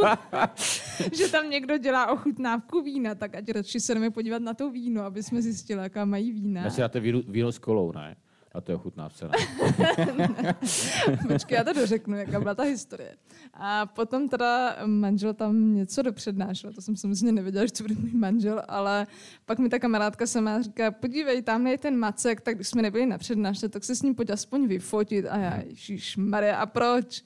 [1.14, 5.04] že tam někdo dělá ochutnávku vína, tak ať radši se jdeme podívat na to víno,
[5.04, 6.62] aby jsme zjistili, jaká mají vína.
[6.62, 8.16] Já si dáte víno, víno s kolou, ne?
[8.58, 9.30] A to je ochutnávce.
[11.28, 13.18] Počkej, já to dořeknu, jaká byla ta historie.
[13.54, 18.12] A potom teda manžel tam něco dopřednášel, to jsem samozřejmě nevěděla, že to bude můj
[18.12, 19.08] manžel, ale
[19.46, 23.06] pak mi ta kamarádka sama říká, podívej, tam je ten Macek, tak když jsme nebyli
[23.06, 25.26] na přednášce, tak se s ním pojď aspoň vyfotit.
[25.26, 25.64] A já,
[26.18, 27.24] Maria, a proč?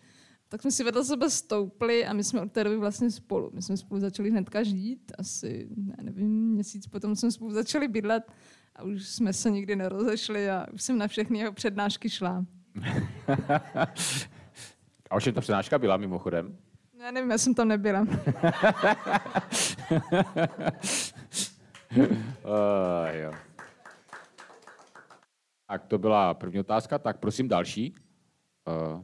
[0.51, 3.51] tak jsme si vedle sebe stoupli a my jsme od té doby vlastně spolu.
[3.53, 8.23] My jsme spolu začali hnedka žít, asi, ne, nevím, měsíc potom jsme spolu začali bydlet
[8.75, 12.45] a už jsme se nikdy nerozešli a už jsem na všechny jeho přednášky šla.
[15.09, 16.57] a už ta přednáška byla mimochodem?
[16.99, 18.01] Já nevím, já jsem tam nebyla.
[18.01, 18.07] uh,
[23.11, 23.33] jo.
[25.67, 27.95] Tak to byla první otázka, tak prosím další.
[28.67, 29.03] Uh.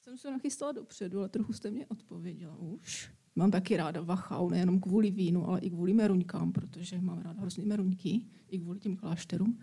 [0.00, 3.19] Jsem se nachystala dopředu, ale trochu jste mě odpověděla už.
[3.36, 7.64] Mám taky ráda Wachau, nejenom kvůli vínu, ale i kvůli meruňkám, protože mám ráda hrozně
[7.64, 9.58] meruňky, i kvůli těm klášterům.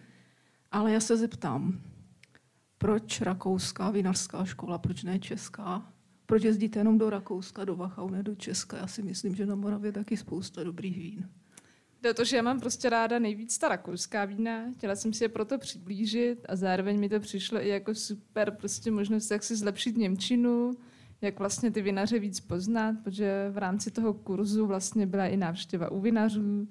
[0.71, 1.81] Ale já se zeptám,
[2.77, 5.93] proč rakouská vinařská škola, proč ne česká?
[6.25, 8.77] Proč jezdíte jenom do Rakouska, do Wachau, ne do Česka?
[8.77, 11.29] Já si myslím, že na Moravě taky spousta dobrých vín.
[12.01, 14.71] Jde to, že já mám prostě ráda nejvíc ta rakouská vína.
[14.71, 18.91] Chtěla jsem si je proto přiblížit a zároveň mi to přišlo i jako super prostě
[18.91, 20.77] možnost, jak si zlepšit Němčinu,
[21.21, 25.91] jak vlastně ty vinaře víc poznat, protože v rámci toho kurzu vlastně byla i návštěva
[25.91, 26.67] u vinařů.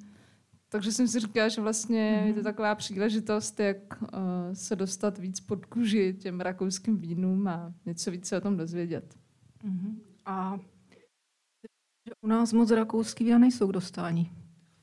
[0.69, 2.27] Takže jsem si říkala, že vlastně mm-hmm.
[2.27, 2.45] je to mhm.
[2.45, 4.09] taková příležitost, jak uh,
[4.53, 9.15] se dostat víc pod kůži těm rakouským vínům a něco více o tom dozvědět.
[9.65, 9.95] Mm-hmm.
[10.27, 10.59] A
[12.21, 14.33] u nás moc rakouský vína nejsou k dostání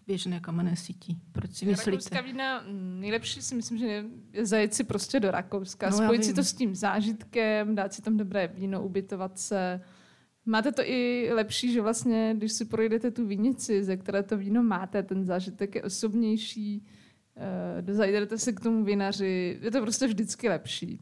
[0.07, 1.21] běžné kamenné sítí.
[1.31, 1.91] Proč si myslíte?
[1.91, 3.85] Rakouská vína, mm, nejlepší si myslím, že
[4.33, 8.01] je zajet si prostě do Rakouska, no, spojit si to s tím zážitkem, dát si
[8.01, 9.81] tam dobré víno, ubytovat se.
[10.45, 14.63] Máte to i lepší, že vlastně, když si projdete tu vinici, ze které to víno
[14.63, 16.85] máte, ten zážitek je osobnější,
[17.87, 21.01] uh, zajdete se k tomu vinaři, je to prostě vždycky lepší.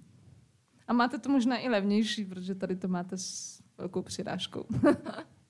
[0.87, 4.65] A máte to možná i levnější, protože tady to máte s velkou přirážkou.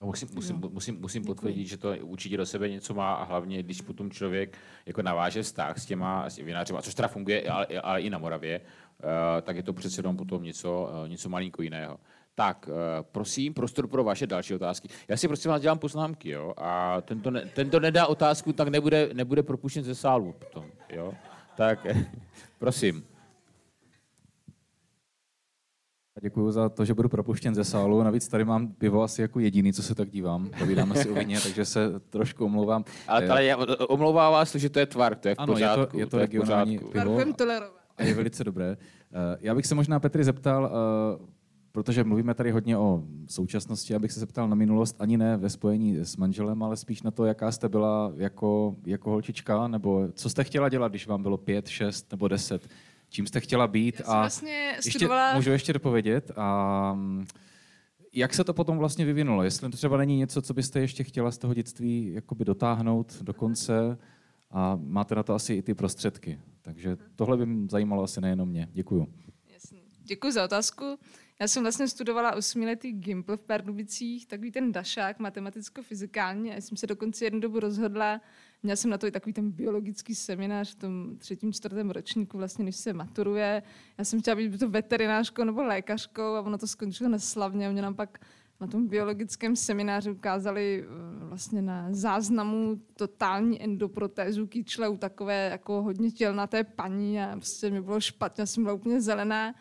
[0.00, 3.80] Musím, musím, musím, musím potvrdit, že to určitě do sebe něco má a hlavně, když
[3.80, 8.10] potom člověk jako naváže vztah s těma s vinářema, což teda funguje ale, ale i
[8.10, 9.06] na Moravě, uh,
[9.42, 11.98] tak je to přece jenom potom něco, uh, něco malinko jiného.
[12.34, 12.74] Tak, uh,
[13.12, 14.88] prosím, prostor pro vaše další otázky.
[15.08, 19.10] Já si prosím vás dělám poznámky, jo, a tento, ne, tento nedá otázku, tak nebude,
[19.12, 21.14] nebude propuštěn ze sálu potom, jo.
[21.56, 21.86] Tak,
[22.58, 23.15] prosím.
[26.20, 28.02] Děkuji za to, že budu propuštěn ze sálu.
[28.02, 30.50] Navíc tady mám pivo asi jako jediný, co se tak dívám.
[30.58, 32.84] Povídáme si o víně, takže se trošku omlouvám.
[33.08, 33.56] Ale tady já,
[33.88, 35.80] omlouvá vás, že to je tvar, to je v ano, pořádku.
[35.82, 37.18] Je to, je to, to regionální pivo.
[37.96, 38.76] A je velice dobré.
[39.12, 41.26] Eh, já bych se možná Petri zeptal, eh,
[41.72, 45.96] protože mluvíme tady hodně o současnosti, abych se zeptal na minulost, ani ne ve spojení
[45.96, 50.44] s manželem, ale spíš na to, jaká jste byla jako, jako holčička, nebo co jste
[50.44, 52.68] chtěla dělat, když vám bylo pět, šest nebo deset
[53.16, 54.00] čím jste chtěla být.
[54.00, 55.26] Já a vlastně studovala...
[55.26, 56.30] ještě, můžu ještě dopovědět.
[56.36, 57.26] A mm,
[58.12, 59.42] jak se to potom vlastně vyvinulo?
[59.42, 63.34] Jestli to třeba není něco, co byste ještě chtěla z toho dětství jakoby dotáhnout do
[63.34, 63.98] konce
[64.50, 66.40] a máte na to asi i ty prostředky.
[66.62, 68.68] Takže tohle by mě zajímalo asi nejenom mě.
[68.72, 69.06] Děkuju.
[69.52, 69.80] Jasně.
[70.02, 70.98] Děkuji za otázku.
[71.40, 76.86] Já jsem vlastně studovala osmiletý Gimpl v Pardubicích, takový ten dašák matematicko-fyzikální a jsem se
[76.86, 78.20] dokonce jednu dobu rozhodla,
[78.66, 82.64] Měla jsem na to i takový ten biologický seminář v tom třetím, čtvrtém ročníku, vlastně,
[82.64, 83.62] než se maturuje.
[83.98, 87.68] Já jsem chtěla být to veterinářkou nebo lékařkou a ono to skončilo neslavně.
[87.68, 88.18] Mě nám pak
[88.60, 95.82] na tom biologickém semináři ukázali eh, vlastně na záznamu totální endoprotézu kyčle u takové jako
[95.82, 99.54] hodně tělnaté paní a prostě mi bylo špatně, jsem byla úplně zelená.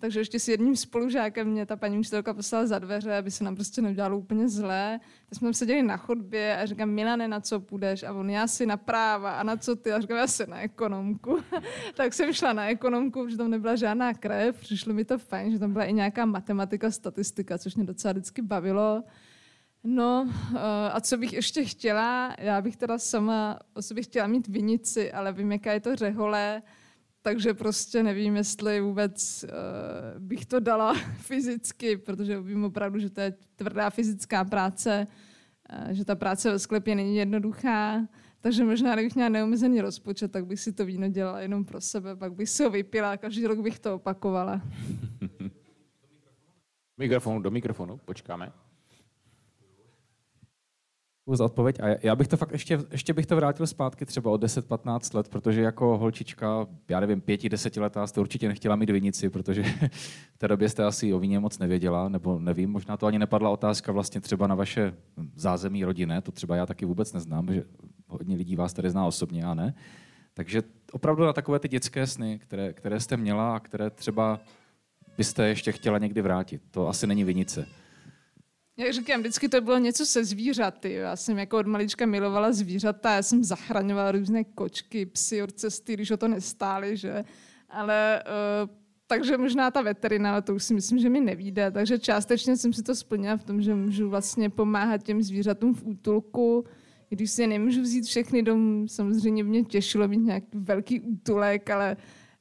[0.00, 3.54] Takže ještě s jedním spolužákem mě ta paní učitelka poslala za dveře, aby se nám
[3.54, 5.00] prostě neudělalo úplně zlé.
[5.28, 8.02] Tak jsme seděli na chodbě a říkám, Milane, na co půjdeš?
[8.02, 9.32] A on, já si na práva.
[9.32, 9.92] A na co ty?
[9.92, 11.38] A říkám, já si na ekonomku.
[11.94, 14.60] tak jsem šla na ekonomku, protože tam nebyla žádná krev.
[14.60, 18.42] Přišlo mi to fajn, že tam byla i nějaká matematika, statistika, což mě docela vždycky
[18.42, 19.04] bavilo.
[19.84, 20.58] No eh,
[20.92, 22.34] a co bych ještě chtěla?
[22.38, 26.62] Já bych teda sama o sobě chtěla mít vinici, ale vím, jaká je to řehole,
[27.22, 33.20] takže prostě nevím, jestli vůbec uh, bych to dala fyzicky, protože vím opravdu, že to
[33.20, 35.06] je tvrdá fyzická práce,
[35.86, 38.06] uh, že ta práce ve sklepě není jednoduchá,
[38.40, 42.16] takže možná, kdybych měla neomezený rozpočet, tak bych si to víno dělala jenom pro sebe,
[42.16, 44.60] pak bych si ho vypila a každý rok bych to opakovala.
[46.98, 48.52] Mikrofonu, do mikrofonu, počkáme
[51.36, 51.80] za odpověď.
[51.80, 55.28] A já bych to fakt ještě, ještě bych to vrátil zpátky třeba o 10-15 let,
[55.28, 59.62] protože jako holčička, já nevím, pěti, desetiletá jste určitě nechtěla mít vinici, protože
[60.34, 63.50] v té době jste asi o víně moc nevěděla, nebo nevím, možná to ani nepadla
[63.50, 64.94] otázka vlastně třeba na vaše
[65.34, 67.64] zázemí rodinné, to třeba já taky vůbec neznám, že
[68.08, 69.74] hodně lidí vás tady zná osobně, a ne.
[70.34, 70.62] Takže
[70.92, 74.40] opravdu na takové ty dětské sny, které, které jste měla a které třeba
[75.16, 76.62] byste ještě chtěla někdy vrátit.
[76.70, 77.66] To asi není vinice.
[78.80, 80.92] Jak říkám, vždycky to bylo něco se zvířaty.
[80.92, 86.10] Já jsem jako od malička milovala zvířata, já jsem zachraňovala různé kočky, psy, orcesty, když
[86.10, 87.24] o to nestály, že?
[87.70, 88.22] Ale
[88.64, 88.70] uh,
[89.06, 91.70] takže možná ta veterina, ale to už si myslím, že mi nevíde.
[91.70, 95.86] Takže částečně jsem si to splnila v tom, že můžu vlastně pomáhat těm zvířatům v
[95.86, 96.64] útulku,
[97.08, 101.96] když si je nemůžu vzít všechny domů, samozřejmě mě těšilo mít nějaký velký útulek, ale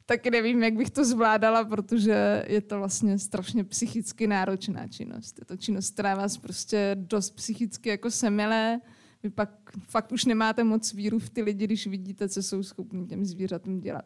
[0.09, 5.39] taky nevím, jak bych to zvládala, protože je to vlastně strašně psychicky náročná činnost.
[5.39, 8.79] Je to činnost, která vás prostě dost psychicky jako semele.
[9.23, 9.49] Vy pak
[9.79, 13.79] fakt už nemáte moc víru v ty lidi, když vidíte, co jsou schopni těm zvířatům
[13.79, 14.05] dělat.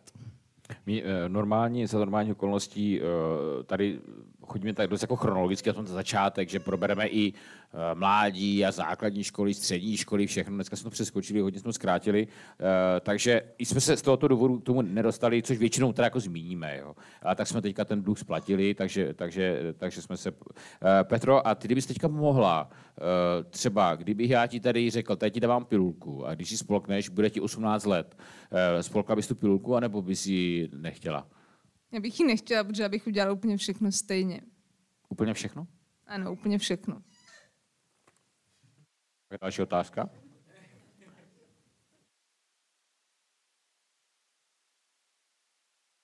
[0.86, 3.04] My eh, normálně, za normální okolností eh,
[3.64, 4.00] tady
[4.48, 9.24] chodíme tak dost jako chronologicky a tom začátek, že probereme i eh, mládí a základní
[9.24, 10.56] školy, střední školy, všechno.
[10.56, 14.60] Dneska jsme to přeskočili, hodně jsme to zkrátili, eh, takže jsme se z tohoto důvodu
[14.60, 16.78] tomu nedostali, což většinou teda jako zmíníme.
[16.78, 16.96] Jo.
[17.22, 20.30] A tak jsme teďka ten dluh splatili, takže, takže, takže jsme se...
[20.30, 22.70] Eh, Petro, a ty kdybys teďka mohla,
[23.50, 27.30] třeba kdybych já ti tady řekl, teď ti dávám pilulku a když ji spolkneš, bude
[27.30, 28.18] ti 18 let,
[28.82, 31.28] spolkla bys tu pilulku, anebo bys ji nechtěla?
[31.94, 34.42] Já bych ji nechtěla, protože já bych udělala úplně všechno stejně.
[35.10, 35.68] Úplně všechno?
[36.06, 37.02] Ano, úplně všechno.
[39.42, 40.10] Další otázka?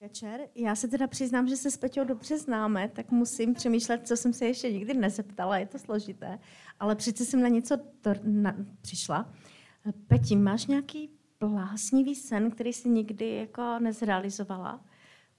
[0.01, 0.49] Večer.
[0.55, 4.33] Já se teda přiznám, že se s Peťou dobře známe, tak musím přemýšlet, co jsem
[4.33, 6.39] se ještě nikdy nezeptala, je to složité,
[6.79, 9.33] ale přece jsem na něco to, na, přišla.
[10.07, 11.09] Peti, máš nějaký
[11.39, 14.85] bláznivý sen, který jsi nikdy jako nezrealizovala?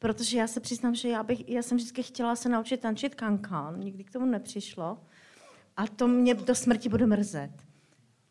[0.00, 3.80] Protože já se přiznám, že já, bych, já jsem vždycky chtěla se naučit tančit kankán,
[3.80, 4.98] nikdy k tomu nepřišlo.
[5.76, 7.50] A to mě do smrti bude mrzet.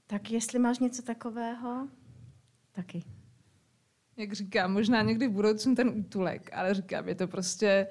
[0.07, 1.88] Tak jestli máš něco takového,
[2.72, 3.03] taky.
[4.17, 7.88] Jak říkám, možná někdy v budoucnu ten útulek, ale říkám, je to prostě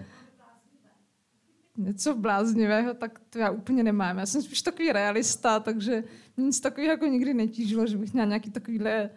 [1.76, 4.18] něco bláznivého, tak to já úplně nemám.
[4.18, 6.04] Já jsem spíš takový realista, takže
[6.36, 9.10] nic takového jako nikdy netížilo, že bych měla nějaký takovýhle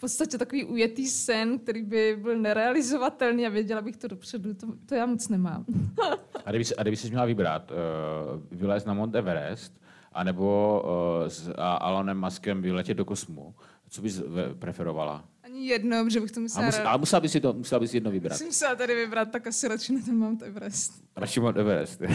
[0.00, 4.54] podstatě takový ujetý sen, který by byl nerealizovatelný a věděla bych to dopředu.
[4.54, 5.64] To, to já moc nemám.
[6.44, 9.80] a kdyby, a kdyby jsi měla vybrat, uh, vylézt na Mount Everest,
[10.12, 10.82] anebo
[11.22, 13.54] uh, s Alonem Muskem vyletět do kosmu,
[13.88, 14.22] co bys
[14.58, 15.24] preferovala?
[15.42, 16.66] Ani jedno, protože bych to musela...
[16.66, 18.38] mus, ale musela bys, si to, musela bys jedno vybrat.
[18.38, 21.04] Jsem musela tady vybrat, tak asi radši na ten Mount Everest.
[21.16, 22.02] Radši Mount Everest.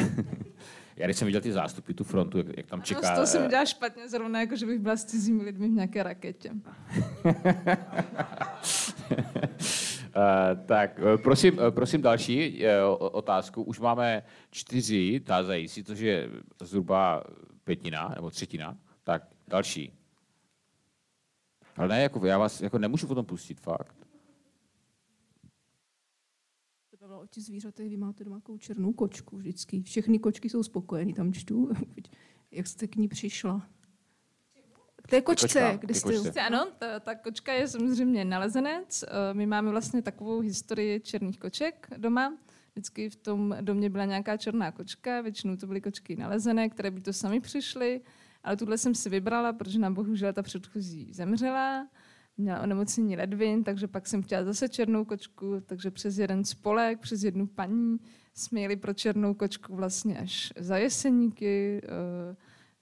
[0.96, 3.14] Já když jsem viděl ty zástupy, tu frontu, jak, jak tam čeká...
[3.14, 6.04] No, to jsem dělala špatně, zrovna jako, že bych byla s cizími lidmi v nějaké
[6.04, 6.52] raketě.
[6.52, 7.34] uh,
[10.66, 12.70] tak, eh, prosím, eh, prosím další uh,
[13.00, 13.64] otázku.
[13.64, 16.30] Už máme čtyři tázající, což je
[16.62, 17.24] zhruba
[17.64, 18.78] pětina nebo třetina.
[19.04, 19.94] Tak, další.
[21.78, 24.05] Ale ne, jako já vás jako nemůžu potom pustit, fakt
[27.26, 29.82] o těch zvířatech, vy máte doma takovou černou kočku vždycky.
[29.82, 31.72] Všechny kočky jsou spokojený, tam čtu.
[32.52, 33.68] Jak jste k ní přišla?
[34.96, 36.18] K té kočce, kočka, kde jste...
[36.18, 36.42] Kočce.
[36.42, 39.04] Ano, ta, ta kočka je samozřejmě nalezenec.
[39.04, 42.38] Eh, my máme vlastně takovou historii černých koček doma.
[42.72, 47.02] Vždycky v tom domě byla nějaká černá kočka, většinou to byly kočky nalezené, které by
[47.02, 48.02] to sami přišly,
[48.44, 51.88] ale tuhle jsem si vybrala, protože nám bohužel ta předchozí zemřela
[52.38, 57.24] měla onemocnění ledvin, takže pak jsem chtěla zase černou kočku, takže přes jeden spolek, přes
[57.24, 58.00] jednu paní
[58.34, 61.82] jsme jeli pro černou kočku vlastně až za jeseníky.
[61.84, 62.36] Eh,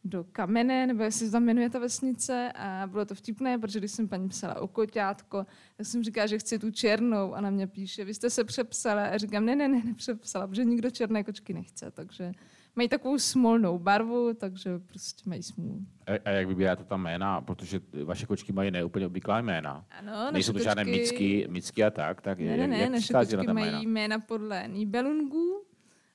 [0.06, 3.92] do Kamene, nebo jestli se tam jmenuje ta vesnice a bylo to vtipné, protože když
[3.92, 5.46] jsem paní psala o koťátko,
[5.78, 9.06] tak jsem říkala, že chci tu černou a na mě píše, vy jste se přepsala
[9.06, 12.32] a říkám, ne, ne, ne, nepřepsala, protože nikdo černé kočky nechce, takže
[12.76, 15.80] mají takovou smolnou barvu, takže prostě mají smůlu.
[16.08, 19.86] A, a jak vybíráte tam jména, protože vaše kočky mají neúplně obvyklá jména.
[20.00, 20.64] Ano, Nejsou to kočky...
[20.64, 23.82] žádné micky, micky a tak, tak ne, ne, ne, jak naše kočky na mají jména?
[23.82, 25.64] jména podle Nibelungu,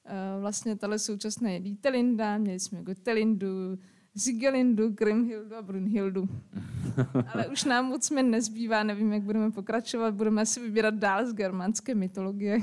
[0.08, 3.78] Uh, vlastně tahle současné je Dietelinda, měli jsme Gotelindu,
[4.14, 6.28] Zigelindu, Grimhildu a Brunhildu.
[7.34, 11.32] Ale už nám moc mě nezbývá, nevím, jak budeme pokračovat, budeme si vybírat dál z
[11.32, 12.58] germánské mytologie.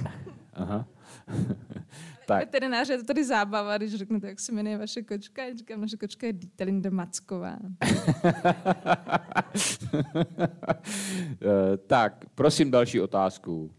[0.54, 0.88] Aha.
[2.26, 2.40] tak.
[2.40, 5.46] Veterináře je to tady zábava, když řeknete, jak se jmenuje vaše kočka.
[5.46, 7.58] Já říkám, naše kočka je Dietelinda Macková.
[11.42, 13.72] Eh, tak, prosím další otázku.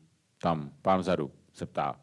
[0.43, 2.01] Tam, pán vzadu se ptá.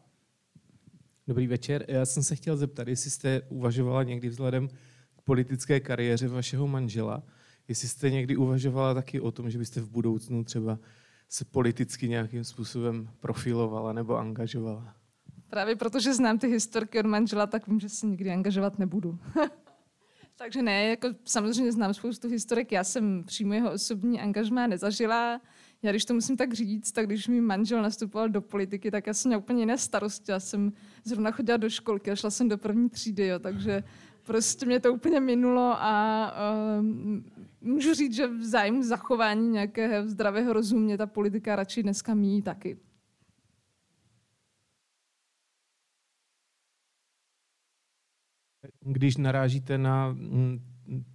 [1.26, 1.84] Dobrý večer.
[1.88, 4.68] Já jsem se chtěl zeptat, jestli jste uvažovala někdy vzhledem
[5.16, 7.22] k politické kariéře vašeho manžela,
[7.68, 10.78] jestli jste někdy uvažovala taky o tom, že byste v budoucnu třeba
[11.28, 14.96] se politicky nějakým způsobem profilovala nebo angažovala.
[15.50, 19.18] Právě protože znám ty historky od manžela, tak vím, že se nikdy angažovat nebudu.
[20.36, 22.72] Takže ne, jako samozřejmě znám spoustu historek.
[22.72, 25.40] Já jsem přímo jeho osobní angažmá nezažila.
[25.82, 29.14] Já když to musím tak říct, tak když mi manžel nastupoval do politiky, tak já
[29.14, 30.30] jsem měla úplně jiné starosti.
[30.30, 30.72] Já jsem
[31.04, 33.84] zrovna chodila do školky a šla jsem do první třídy, jo, takže
[34.22, 36.34] prostě mě to úplně minulo a
[36.78, 36.84] uh,
[37.60, 42.78] můžu říct, že v zájmu zachování nějakého zdravého rozumě ta politika radši dneska míjí taky.
[48.84, 50.60] Když narážíte na mm,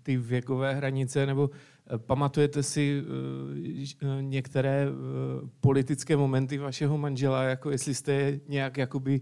[0.04, 7.72] ty věkové hranice, nebo eh, pamatujete si uh, některé uh, politické momenty vašeho manžela, jako
[7.72, 9.22] jestli jste je nějak jakoby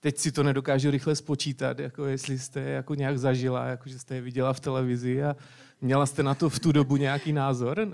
[0.00, 3.98] teď si to nedokážu rychle spočítat, jako jestli jste je jako nějak zažila, jako že
[3.98, 5.36] jste je viděla v televizi a
[5.80, 7.88] měla jste na to v tu dobu nějaký názor?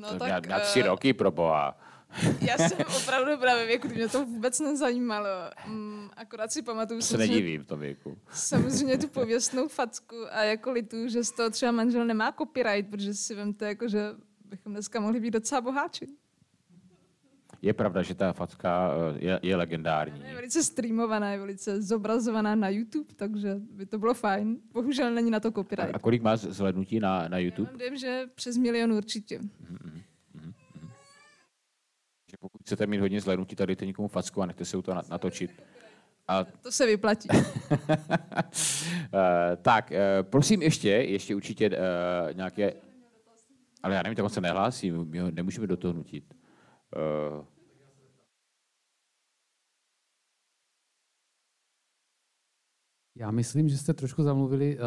[0.00, 1.78] No, to tak, na, na tři roky, pro boha.
[2.40, 5.28] Já jsem opravdu právě věku, kdy mě to vůbec nezajímalo.
[5.66, 7.00] Mm, akorát si pamatuju...
[7.00, 8.18] Se nedivím to věku.
[8.30, 13.14] Samozřejmě tu pověstnou facku a jako litu, že z toho třeba manžel nemá copyright, protože
[13.14, 14.10] si vemte, jako, že
[14.44, 16.06] bychom dneska mohli být docela boháči.
[17.62, 20.22] Je pravda, že ta facka eh, je, je legendární.
[20.28, 24.56] Je velice streamovaná, je velice zobrazovaná na YouTube, takže by to bylo fajn.
[24.72, 25.94] Bohužel není na to copyright.
[25.94, 27.70] A, kolik má zhlednutí na, na YouTube?
[27.72, 29.38] Já vím, že přes milion určitě.
[29.38, 30.02] Mm-hmm.
[32.66, 35.62] Chcete mít hodně zhlédnutí, tak dejte někomu facku a nechte se to natočit.
[36.28, 36.44] A...
[36.44, 37.28] To se vyplatí.
[37.30, 37.36] uh,
[39.62, 41.76] tak, uh, prosím ještě, ještě určitě uh,
[42.34, 42.72] nějaké...
[43.82, 46.34] Ale já nevím, tak on se nehlásí, my ho nemůžeme do toho nutit.
[53.14, 54.78] Já myslím, že jste trošku zamluvili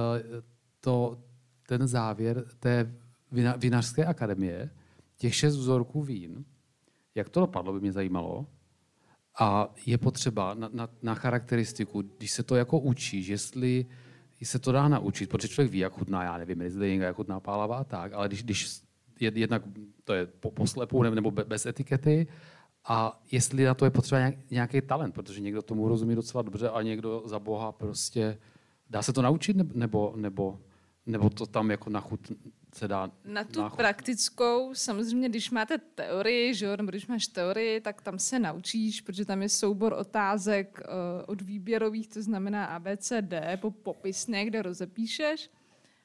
[0.81, 1.23] to,
[1.67, 2.95] ten závěr té
[3.31, 4.69] vina, vinařské akademie,
[5.17, 6.45] těch šest vzorků vín,
[7.15, 8.45] jak to dopadlo, by mě zajímalo.
[9.39, 13.85] A je potřeba na, na, na charakteristiku, když se to jako učíš, jestli
[14.43, 17.77] se to dá naučit, protože člověk ví, jak chutná, já nevím, Riesling, jak chutná pálava
[17.77, 18.81] a tak, ale když, když
[19.19, 19.63] jednak
[20.03, 22.27] to je po, poslepu nebo bez etikety,
[22.85, 26.81] a jestli na to je potřeba nějaký talent, protože někdo tomu rozumí docela dobře a
[26.81, 28.37] někdo za boha prostě...
[28.89, 30.59] Dá se to naučit nebo, nebo,
[31.05, 32.31] nebo to tam jako na chut
[32.75, 33.11] se dá...
[33.25, 33.77] Na tu náchod.
[33.77, 39.01] praktickou, samozřejmě, když máte teorii, že jo, nebo když máš teorii, tak tam se naučíš,
[39.01, 45.49] protože tam je soubor otázek uh, od výběrových, to znamená ABCD, po popisné, kde rozepíšeš,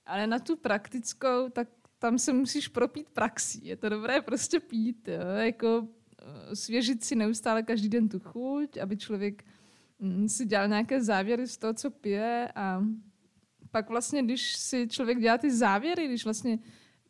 [0.06, 3.66] ale na tu praktickou, tak tam se musíš propít praxí.
[3.66, 5.36] Je to dobré prostě pít, jo?
[5.36, 5.88] jako uh,
[6.54, 9.44] svěžit si neustále každý den tu chuť, aby člověk
[9.98, 12.82] um, si dělal nějaké závěry z toho, co pije a
[13.74, 16.58] pak vlastně, když si člověk dělá ty závěry, když vlastně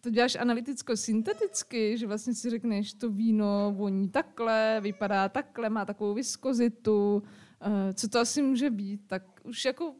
[0.00, 6.14] to děláš analyticko-synteticky, že vlastně si řekneš, to víno voní takhle, vypadá takhle, má takovou
[6.14, 9.94] viskozitu, uh, co to asi může být, tak už jako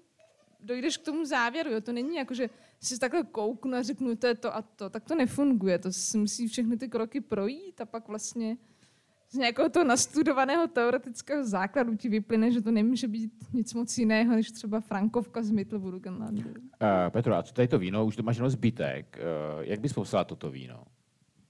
[0.61, 1.71] dojdeš k tomu závěru.
[1.71, 1.81] Jo?
[1.81, 2.51] To není jako, že
[2.81, 4.91] si takhle kouknu a řeknu, to je to a to.
[4.91, 5.79] Tak to nefunguje.
[5.79, 8.57] To si musí všechny ty kroky projít a pak vlastně
[9.35, 14.35] z nějakého toho nastudovaného teoretického základu ti vyplyne, že to nemůže být nic moc jiného,
[14.35, 16.49] než třeba Frankovka z Mittelburgenlandu.
[16.49, 16.55] Uh,
[17.09, 18.07] Petro, a co tady to víno?
[18.07, 19.19] Už to máš jenom zbytek.
[19.19, 20.85] Uh, jak bys popsala toto víno?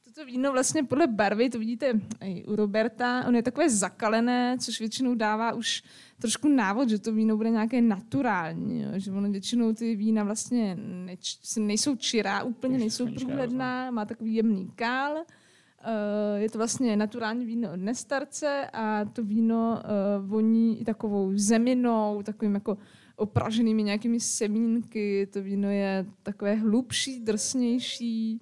[0.04, 4.80] Toto víno vlastně podle barvy, to vidíte i u Roberta, on je takové zakalené, což
[4.80, 5.82] většinou dává už
[6.20, 8.88] trošku návod, že to víno bude nějaké naturální, jo?
[8.96, 14.70] že ono většinou ty vína vlastně neč, nejsou čirá úplně, nejsou průhledná, má takový jemný
[14.74, 15.24] kál,
[16.36, 22.22] je to vlastně naturální víno od Nestarce a to víno uh, voní i takovou zeminou,
[22.22, 22.78] takovým jako
[23.16, 25.28] opraženými nějakými semínky.
[25.32, 28.40] To víno je takové hlubší, drsnější.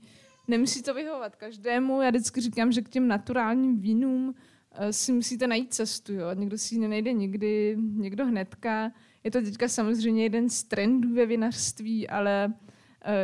[0.48, 2.02] Nemusí to vyhovovat každému.
[2.02, 4.34] Já vždycky říkám, že k těm naturálním vínům
[4.72, 6.12] eh, si musíte najít cestu.
[6.12, 6.26] Jo?
[6.34, 8.92] Někdo si ji nenajde nikdy, někdo hnedka.
[9.24, 12.71] Je to teďka samozřejmě jeden z trendů ve vinařství, ale eh,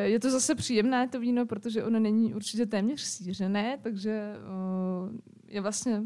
[0.02, 5.60] je to zase příjemné to víno, protože ono není určitě téměř sířené, takže eh, je
[5.60, 6.02] vlastně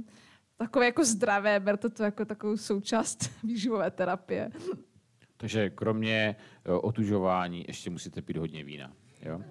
[0.57, 4.51] takové jako zdravé, berte to jako takovou součást výživové terapie.
[5.37, 6.37] Takže kromě
[6.81, 8.93] otužování ještě musíte pít hodně vína.
[9.23, 9.43] Jo?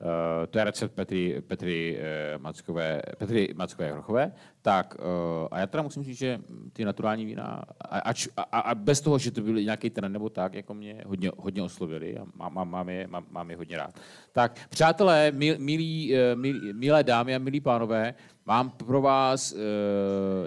[0.00, 4.32] Uh, to je recept Petry, Petry, uh, Mackové, Petry Mackové Hrochové.
[4.62, 6.38] Tak, uh, a já teda musím říct, že
[6.72, 10.54] ty naturální vína, ač, a, a, bez toho, že to byl nějaký trend nebo tak,
[10.54, 14.00] jako mě hodně, hodně oslovili a mám, mám, mám, je, mám, mám je hodně rád.
[14.32, 18.14] Tak, přátelé, mil, milí, milí, milé dámy a milí pánové,
[18.46, 19.54] mám pro vás,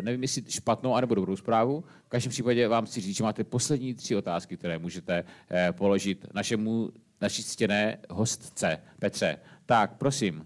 [0.02, 1.84] nevím jestli špatnou anebo dobrou zprávu.
[2.06, 5.24] V každém případě vám chci říct, že máte poslední tři otázky, které můžete
[5.72, 6.92] položit našemu
[7.24, 9.38] naší ctěné hostce Petře.
[9.66, 10.46] Tak, prosím.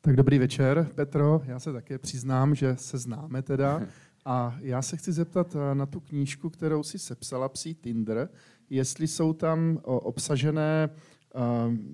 [0.00, 1.42] Tak dobrý večer, Petro.
[1.44, 3.82] Já se také přiznám, že se známe teda.
[4.28, 8.28] A já se chci zeptat eh, na tu knížku, kterou si sepsala Psí Tinder,
[8.70, 11.40] jestli jsou tam obsažené eh,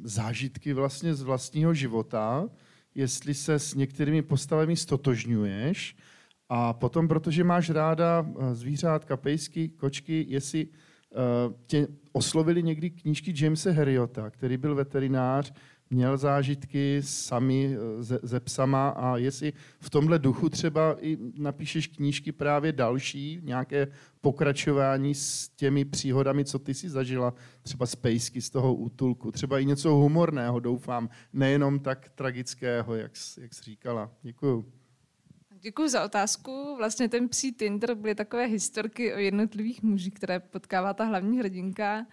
[0.05, 2.49] zážitky vlastně z vlastního života,
[2.95, 5.97] jestli se s některými postavami stotožňuješ
[6.49, 10.69] a potom, protože máš ráda eh, zvířátka, pejsky, kočky, jestli
[11.67, 15.53] tě oslovili někdy knížky Jamesa Herriota, který byl veterinář,
[15.91, 22.33] měl zážitky sami ze, ze psama a jestli v tomhle duchu třeba i napíšeš knížky
[22.33, 23.89] právě další, nějaké
[24.21, 29.59] pokračování s těmi příhodami, co ty si zažila, třeba z pejsky, z toho útulku, třeba
[29.59, 34.11] i něco humorného, doufám, nejenom tak tragického, jak, jak jsi říkala.
[34.23, 34.82] Děkuju.
[35.65, 36.75] Děkuji za otázku.
[36.77, 42.07] Vlastně ten psí Tinder byly takové historky o jednotlivých mužích, které potkává ta hlavní hrdinka.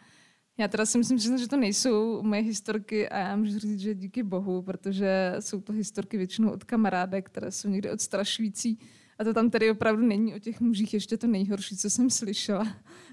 [0.57, 4.23] Já teda si myslím, že to nejsou moje historky a já můžu říct, že díky
[4.23, 8.79] bohu, protože jsou to historky většinou od kamarádek, které jsou někdy odstrašující.
[9.19, 12.67] A to tam tedy opravdu není o těch mužích ještě to nejhorší, co jsem slyšela.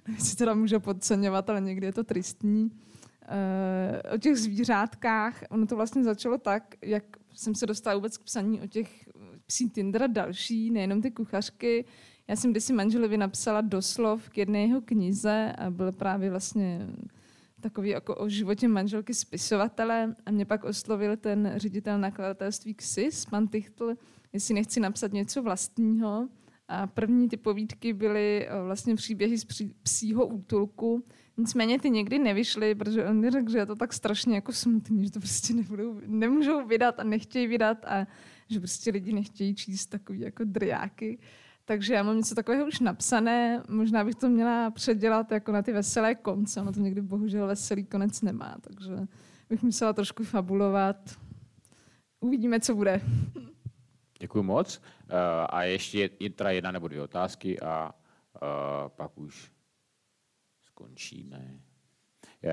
[0.08, 2.64] Nechci teda může podceňovat, ale někdy je to tristní.
[2.64, 8.22] Uh, o těch zvířátkách, ono to vlastně začalo tak, jak jsem se dostala vůbec k
[8.22, 9.08] psaní o těch
[9.46, 11.84] psí Tinder a další, nejenom ty kuchařky.
[12.28, 16.86] Já jsem kdysi manželovi napsala doslov k jedné jeho knize a byl právě vlastně
[17.60, 23.48] takový jako o životě manželky spisovatele a mě pak oslovil ten ředitel nakladatelství KSIS, pan
[23.48, 23.94] Tichtl,
[24.32, 26.28] jestli nechci napsat něco vlastního.
[26.68, 29.44] A první ty povídky byly eh, vlastně příběhy z
[29.82, 31.04] psího útulku.
[31.36, 35.04] Nicméně ty někdy nevyšly, protože on mi řekl, že je to tak strašně jako smutný,
[35.04, 38.06] že to prostě nebudou, nemůžou vydat a nechtějí vydat a
[38.48, 41.18] že prostě lidi nechtějí číst takový jako driáky.
[41.64, 45.72] Takže já mám něco takového už napsané, možná bych to měla předělat jako na ty
[45.72, 48.92] veselé konce, ono to někdy bohužel veselý konec nemá, takže
[49.48, 51.18] bych musela trošku fabulovat.
[52.20, 53.00] Uvidíme, co bude.
[54.18, 54.78] Děkuji moc.
[54.78, 55.14] Uh,
[55.50, 57.94] a ještě je teda jedna nebo dvě otázky a
[58.42, 59.52] uh, pak už
[60.62, 61.60] skončíme.
[62.44, 62.50] Uh,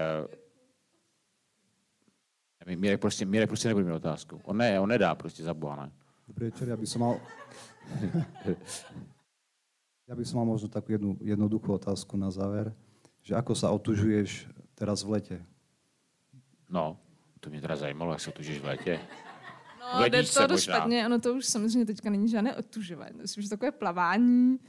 [2.66, 4.41] Mirek prostě, Mirek prostě nebude mít otázku.
[4.43, 5.91] On ne, on nedá prostě za boha, ne?
[6.28, 7.20] Dobrý večer, ja by som mal...
[10.07, 12.72] ja by som mal možno takú jednu jednoduchú otázku na záver,
[13.20, 15.38] že ako sa otužuješ teraz v lete?
[16.72, 16.95] No,
[17.39, 18.99] to mě teda zajímalo, jak se otužuješ v létě.
[19.84, 23.20] No, jde to dost špatně, ono to už samozřejmě teďka není žádné otužování.
[23.20, 24.59] Myslím, že takové plavání,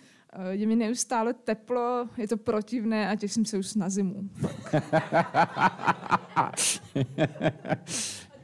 [0.50, 4.30] je mi neustále teplo, je to protivné a těším se už na zimu.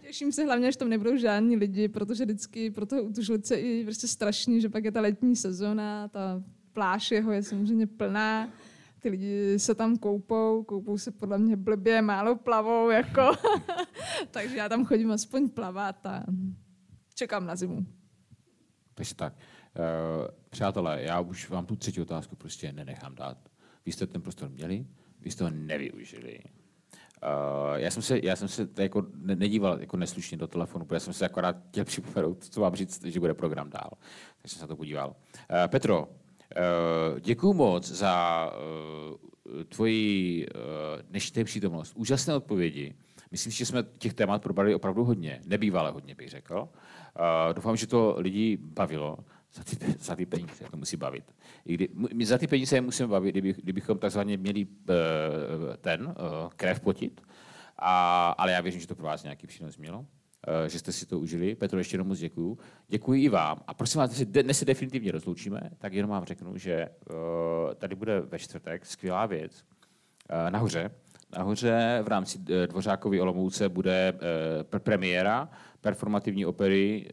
[0.06, 4.08] Těším se hlavně, že tam nebudou žádní lidi, protože vždycky pro toho utužlice je prostě
[4.08, 8.48] strašný, že pak je ta letní sezóna, ta pláž jeho je samozřejmě plná,
[9.00, 13.32] ty lidi se tam koupou, koupou se podle mě blbě, málo plavou, jako.
[14.30, 16.24] Takže já tam chodím aspoň plavat a
[17.14, 17.86] čekám na zimu.
[18.94, 19.34] Takže tak.
[19.80, 23.36] Uh, přátelé, já už vám tu třetí otázku prostě nenechám dát.
[23.86, 24.86] Vy jste ten prostor měli,
[25.20, 26.38] vy jste ho nevyužili.
[27.22, 31.12] Uh, já jsem se, já jsem se jako nedíval jako neslušně do telefonu, protože jsem
[31.12, 33.90] se akorát chtěl připomenout, co vám říct, že bude program dál.
[34.42, 35.08] Tak jsem se na to podíval.
[35.08, 38.46] Uh, Petro, uh, děkuji moc za
[39.54, 41.92] uh, tvoji uh, dnešní přítomnost.
[41.96, 42.94] Úžasné odpovědi.
[43.30, 46.58] Myslím, že jsme těch témat probrali opravdu hodně, nebývalé hodně, bych řekl.
[46.58, 49.18] Uh, doufám, že to lidi bavilo
[49.52, 51.24] za ty, za ty peníze to musí bavit.
[51.66, 54.94] I kdy, my za ty peníze je musíme bavit, kdyby, kdybychom takzvaně měli uh,
[55.80, 56.14] ten uh,
[56.56, 57.20] krev potit.
[57.78, 60.06] A, ale já věřím, že to pro vás nějaký přínos mělo, uh,
[60.68, 61.54] že jste si to užili.
[61.54, 62.58] Petro, ještě jednou moc děkuju.
[62.88, 63.58] Děkuji i vám.
[63.66, 66.88] A prosím vás, dnes se definitivně rozloučíme, tak jenom vám řeknu, že
[67.74, 69.64] tady bude ve čtvrtek skvělá věc.
[70.50, 70.90] nahoře.
[71.36, 74.14] Nahoře v rámci Dvořákovy Olomouce bude
[74.78, 75.48] premiéra
[75.80, 77.10] performativní opery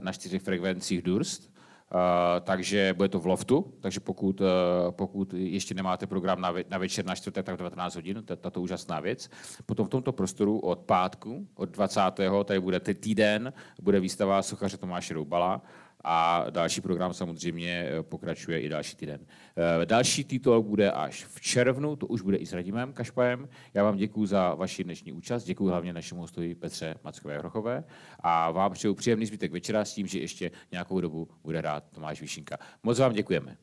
[0.00, 1.50] na čtyřech frekvencích Durst,
[1.94, 4.46] Uh, takže bude to v loftu, takže pokud, uh,
[4.90, 9.00] pokud ještě nemáte program na, ve, na večer na čtvrtek, tak 19 hodin, tato úžasná
[9.00, 9.30] věc.
[9.66, 12.00] Potom v tomto prostoru od pátku, od 20.
[12.44, 15.62] tady bude týden, bude výstava sochaře Tomáše Roubala,
[16.04, 19.20] a další program samozřejmě eh, pokračuje i další týden.
[19.82, 23.48] Eh, další titul bude až v červnu, to už bude i s Radimem Kašpajem.
[23.74, 27.84] Já vám děkuji za vaši dnešní účast, děkuji hlavně našemu hostovi Petře Mackové Hrochové
[28.20, 32.20] a vám přeju příjemný zbytek večera s tím, že ještě nějakou dobu bude rád Tomáš
[32.20, 32.58] Výšinka.
[32.82, 33.56] Moc vám děkujeme.